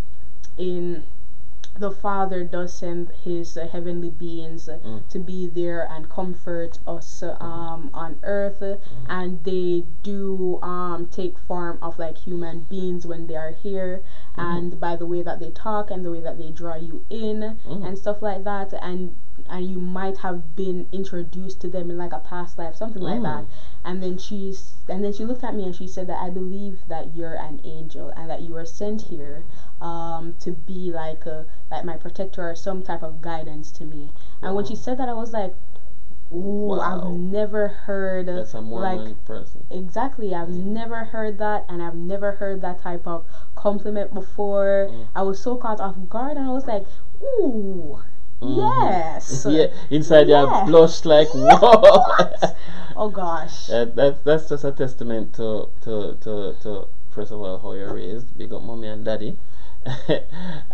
in 0.57 1.05
the 1.77 1.91
father 1.91 2.45
does 2.45 2.73
send 2.73 3.11
his 3.25 3.57
uh, 3.57 3.67
heavenly 3.67 4.09
beings 4.11 4.69
uh, 4.69 4.79
Mm. 4.85 5.09
to 5.09 5.19
be 5.19 5.47
there 5.47 5.87
and 5.91 6.09
comfort 6.09 6.79
us 6.87 7.23
uh, 7.23 7.37
um, 7.41 7.91
on 7.93 8.17
earth 8.23 8.63
uh, 8.63 8.77
and 9.09 9.43
they 9.45 9.83
do 10.03 10.59
um, 10.63 11.07
take 11.07 11.39
form 11.39 11.79
of 11.83 11.99
like 11.99 12.19
human 12.19 12.61
beings 12.61 13.05
when 13.07 13.27
they 13.27 13.37
are 13.37 13.51
here 13.51 14.01
and 14.37 14.79
by 14.79 14.95
the 14.95 15.07
way 15.07 15.23
that 15.23 15.39
they 15.41 15.51
talk 15.51 15.91
and 15.91 16.05
the 16.05 16.11
way 16.11 16.21
that 16.21 16.39
they 16.39 16.51
draw 16.51 16.75
you 16.75 17.03
in 17.11 17.57
Mm. 17.67 17.85
and 17.87 17.99
stuff 17.99 18.23
like 18.23 18.45
that 18.45 18.73
and 18.81 19.17
and 19.49 19.67
you 19.69 19.79
might 19.79 20.19
have 20.19 20.55
been 20.57 20.87
introduced 20.93 21.61
to 21.61 21.69
them 21.69 21.91
in 21.91 21.99
like 21.99 22.13
a 22.13 22.19
past 22.21 22.57
life 22.59 22.75
something 22.77 23.03
like 23.03 23.21
that 23.23 23.43
Mm. 23.45 23.47
and 23.85 24.03
then 24.03 24.17
she's 24.17 24.75
and 24.89 25.03
then 25.05 25.13
she 25.13 25.25
looked 25.25 25.43
at 25.45 25.55
me 25.55 25.65
and 25.65 25.75
she 25.75 25.87
said 25.87 26.07
that 26.07 26.23
I 26.23 26.31
believe 26.31 26.79
that 26.89 27.15
you're 27.17 27.35
an 27.35 27.61
angel 27.65 28.11
and 28.17 28.31
that 28.31 28.43
you 28.43 28.53
were 28.53 28.65
sent 28.65 29.03
here 29.03 29.45
um, 29.81 30.35
to 30.41 30.53
be 30.53 30.91
like 30.93 31.27
a, 31.27 31.47
like 31.71 31.85
my 31.85 31.97
protector 31.97 32.49
or 32.49 32.55
some 32.55 32.83
type 32.83 33.03
of 33.03 33.21
guidance 33.21 33.71
to 33.73 33.85
me. 33.85 34.13
And 34.41 34.55
when 34.55 34.65
she 34.65 34.77
said 34.77 34.99
that, 34.99 35.09
I 35.09 35.15
was 35.15 35.33
like, 35.33 35.55
"Ooh, 36.33 36.69
Wow. 36.77 36.81
I've 37.11 37.11
never 37.19 37.69
heard 37.69 38.27
That's 38.29 38.55
a 38.55 38.63
Mormon 38.63 39.05
like 39.05 39.25
person. 39.27 39.67
exactly. 39.71 40.35
I've 40.35 40.49
never 40.51 41.05
heard 41.05 41.39
that, 41.39 41.65
and 41.69 41.83
I've 41.83 41.95
never 41.97 42.33
heard 42.33 42.61
that 42.63 42.79
type 42.79 43.07
of 43.07 43.25
compliment 43.55 44.15
before. 44.15 44.89
Mm. 44.91 45.07
I 45.15 45.23
was 45.23 45.39
so 45.41 45.57
caught 45.57 45.81
off 45.81 45.97
guard, 46.09 46.37
and 46.37 46.47
I 46.47 46.53
was 46.53 46.67
like, 46.67 46.85
"Ooh. 47.23 47.99
Yes, 48.49 49.47
yeah, 49.49 49.67
inside 49.91 50.29
you 50.29 50.35
Yeah. 50.35 50.65
blushed 50.67 51.05
like 51.07 51.29
whoa. 51.35 52.05
oh 52.97 53.11
gosh." 53.11 53.71
Uh, 53.71 53.87
that's 53.87 54.21
that's 54.21 54.49
just 54.49 54.65
a 54.65 54.73
testament 54.73 55.35
to, 55.35 55.69
to 55.83 56.17
to 56.21 56.55
to 56.63 56.89
first 57.11 57.33
of 57.33 57.41
all 57.41 57.59
how 57.59 57.73
you're 57.73 57.95
raised. 57.95 58.37
Big 58.37 58.53
up 58.53 58.63
mommy 58.63 58.89
and 58.89 59.05
daddy. 59.05 59.37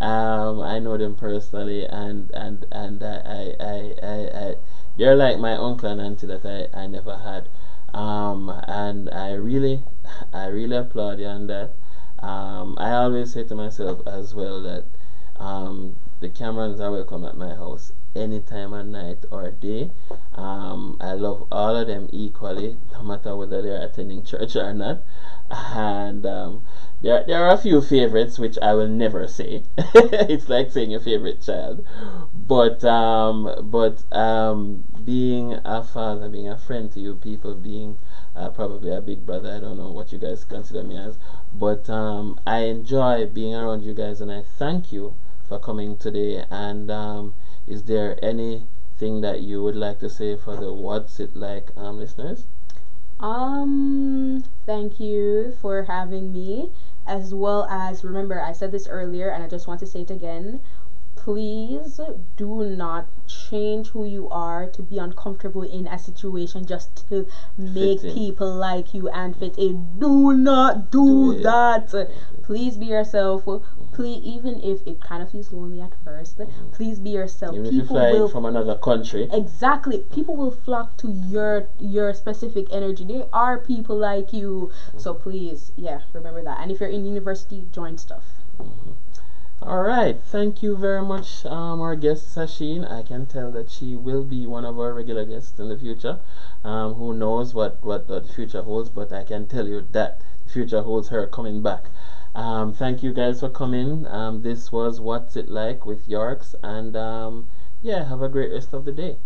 um, 0.00 0.60
I 0.60 0.78
know 0.78 0.96
them 0.96 1.14
personally, 1.16 1.84
and 1.86 2.30
and 2.32 2.64
and 2.72 3.02
I 3.02 3.54
I, 3.60 3.94
I, 4.02 4.16
I, 4.44 4.54
you're 4.96 5.16
like 5.16 5.38
my 5.38 5.54
uncle 5.54 5.88
and 5.90 6.00
auntie 6.00 6.26
that 6.26 6.44
I, 6.46 6.82
I 6.82 6.86
never 6.86 7.16
had. 7.18 7.48
Um, 7.92 8.48
and 8.68 9.10
I 9.10 9.32
really 9.32 9.82
I 10.32 10.46
really 10.46 10.76
applaud 10.76 11.18
you 11.18 11.26
on 11.26 11.46
that. 11.48 11.70
Um, 12.20 12.76
I 12.78 12.92
always 12.92 13.32
say 13.32 13.44
to 13.44 13.54
myself 13.54 14.06
as 14.06 14.34
well 14.34 14.62
that 14.62 14.84
um, 15.36 15.96
the 16.20 16.28
Camerons 16.28 16.80
are 16.80 16.90
welcome 16.90 17.24
at 17.24 17.34
my 17.34 17.54
house 17.54 17.92
anytime 18.14 18.74
at 18.74 18.84
night 18.84 19.24
or 19.30 19.50
day. 19.50 19.90
Um, 20.34 20.98
I 21.00 21.12
love 21.12 21.46
all 21.50 21.74
of 21.74 21.86
them 21.86 22.10
equally, 22.12 22.76
no 22.92 23.02
matter 23.02 23.34
whether 23.34 23.62
they're 23.62 23.82
attending 23.82 24.22
church 24.24 24.54
or 24.54 24.74
not. 24.74 25.02
And 25.50 26.26
um, 26.26 26.62
there, 27.00 27.24
there 27.26 27.42
are 27.46 27.54
a 27.54 27.58
few 27.58 27.80
favorites 27.80 28.38
which 28.38 28.58
I 28.60 28.74
will 28.74 28.88
never 28.88 29.26
say. 29.28 29.62
it's 29.78 30.50
like 30.50 30.70
saying 30.70 30.90
your 30.90 31.00
favorite 31.00 31.40
child. 31.40 31.86
But 32.34 32.84
um, 32.84 33.70
but 33.70 34.04
um, 34.14 34.84
being 35.02 35.54
a 35.64 35.82
father, 35.82 36.28
being 36.28 36.48
a 36.48 36.58
friend 36.58 36.92
to 36.92 37.00
you 37.00 37.14
people, 37.14 37.54
being 37.54 37.96
uh, 38.36 38.50
probably 38.50 38.90
a 38.94 39.00
big 39.00 39.24
brother. 39.24 39.54
I 39.54 39.60
don't 39.60 39.78
know 39.78 39.90
what 39.90 40.12
you 40.12 40.18
guys 40.18 40.44
consider 40.44 40.82
me 40.82 40.98
as, 40.98 41.16
but 41.54 41.88
um, 41.88 42.38
I 42.46 42.64
enjoy 42.64 43.24
being 43.24 43.54
around 43.54 43.84
you 43.84 43.94
guys, 43.94 44.20
and 44.20 44.30
I 44.30 44.42
thank 44.42 44.92
you 44.92 45.14
for 45.50 45.58
coming 45.58 45.96
today. 45.96 46.44
And 46.48 46.90
um, 46.92 47.34
is 47.66 47.82
there 47.82 48.16
anything 48.24 49.20
that 49.20 49.42
you 49.42 49.62
would 49.64 49.74
like 49.74 49.98
to 49.98 50.08
say 50.08 50.36
for 50.36 50.54
the 50.56 50.72
What's 50.72 51.18
It 51.18 51.34
Like 51.34 51.70
um, 51.76 51.98
listeners? 51.98 52.46
Um, 53.18 54.44
thank 54.64 55.00
you 55.00 55.56
for 55.60 55.82
having 55.82 56.32
me. 56.32 56.70
As 57.04 57.34
well 57.34 57.66
as, 57.68 58.04
remember, 58.04 58.40
I 58.40 58.52
said 58.52 58.70
this 58.70 58.86
earlier 58.86 59.30
and 59.30 59.42
I 59.42 59.48
just 59.48 59.66
want 59.66 59.80
to 59.80 59.86
say 59.86 60.02
it 60.02 60.10
again. 60.10 60.60
Please 61.16 62.00
do 62.36 62.64
not 62.64 63.08
change 63.26 63.88
who 63.88 64.04
you 64.06 64.28
are 64.30 64.66
to 64.70 64.82
be 64.82 64.98
uncomfortable 64.98 65.64
in 65.64 65.88
a 65.88 65.98
situation 65.98 66.64
just 66.64 67.08
to 67.08 67.26
make 67.58 68.00
people 68.00 68.54
like 68.54 68.94
you 68.94 69.08
and 69.08 69.36
fit 69.36 69.58
in. 69.58 69.98
Do 69.98 70.32
not 70.32 70.92
do, 70.92 71.34
Do 71.34 71.42
that. 71.42 72.08
Please 72.44 72.76
be 72.76 72.86
yourself. 72.86 73.44
Please, 73.92 74.22
even 74.24 74.60
if 74.62 74.86
it 74.86 75.00
kind 75.00 75.22
of 75.22 75.30
feels 75.30 75.52
lonely 75.52 75.80
at 75.80 75.92
first, 76.04 76.40
please 76.72 76.98
be 76.98 77.10
yourself. 77.10 77.54
Even 77.54 77.66
if 77.66 77.72
you 77.72 77.80
People 77.82 77.96
fly 77.96 78.12
will 78.12 78.28
from 78.28 78.44
another 78.44 78.76
country, 78.76 79.28
Exactly. 79.32 79.98
People 80.12 80.36
will 80.36 80.50
flock 80.50 80.96
to 80.98 81.10
your 81.10 81.66
your 81.78 82.14
specific 82.14 82.66
energy. 82.70 83.04
There 83.04 83.26
are 83.32 83.58
people 83.58 83.96
like 83.96 84.32
you. 84.32 84.70
So 84.96 85.14
please, 85.14 85.72
yeah, 85.76 86.00
remember 86.12 86.42
that. 86.42 86.60
And 86.60 86.70
if 86.70 86.80
you're 86.80 86.88
in 86.88 87.04
university, 87.04 87.66
join 87.72 87.98
stuff. 87.98 88.24
All 89.62 89.82
right, 89.82 90.18
thank 90.18 90.62
you 90.62 90.74
very 90.74 91.02
much, 91.02 91.44
um, 91.44 91.82
our 91.82 91.94
guest 91.94 92.34
Sasheen. 92.34 92.90
I 92.90 93.02
can 93.02 93.26
tell 93.26 93.50
that 93.52 93.70
she 93.70 93.94
will 93.94 94.24
be 94.24 94.46
one 94.46 94.64
of 94.64 94.78
our 94.80 94.94
regular 94.94 95.26
guests 95.26 95.58
in 95.58 95.68
the 95.68 95.76
future. 95.76 96.18
Um, 96.64 96.94
who 96.94 97.12
knows 97.12 97.52
what, 97.52 97.84
what, 97.84 98.08
what 98.08 98.24
the 98.26 98.32
future 98.32 98.62
holds, 98.62 98.88
but 98.88 99.12
I 99.12 99.22
can 99.22 99.46
tell 99.46 99.68
you 99.68 99.86
that 99.92 100.20
the 100.46 100.50
future 100.50 100.80
holds 100.80 101.08
her 101.08 101.26
coming 101.26 101.60
back. 101.60 101.90
Um, 102.34 102.72
thank 102.72 103.02
you 103.02 103.12
guys 103.12 103.40
for 103.40 103.50
coming. 103.50 104.06
Um, 104.06 104.42
this 104.42 104.70
was 104.70 105.00
What's 105.00 105.36
It 105.36 105.48
Like 105.48 105.84
with 105.84 106.08
YORX, 106.08 106.54
and 106.62 106.96
um, 106.96 107.48
yeah, 107.82 108.08
have 108.08 108.22
a 108.22 108.28
great 108.28 108.52
rest 108.52 108.72
of 108.72 108.84
the 108.84 108.92
day. 108.92 109.16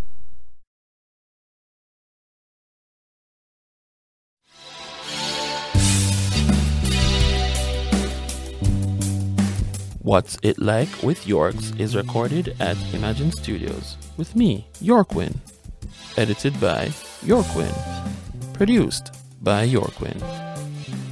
What's 10.04 10.36
It 10.42 10.58
Like 10.58 11.02
with 11.02 11.24
YORX 11.24 11.80
is 11.80 11.96
recorded 11.96 12.54
at 12.60 12.76
Imagine 12.92 13.32
Studios 13.32 13.96
with 14.18 14.36
me, 14.36 14.66
Yorkwin. 14.82 15.34
Edited 16.18 16.60
by 16.60 16.88
Yorkwin. 17.22 17.72
Produced 18.52 19.14
by 19.42 19.66
Yorkwin. 19.66 20.43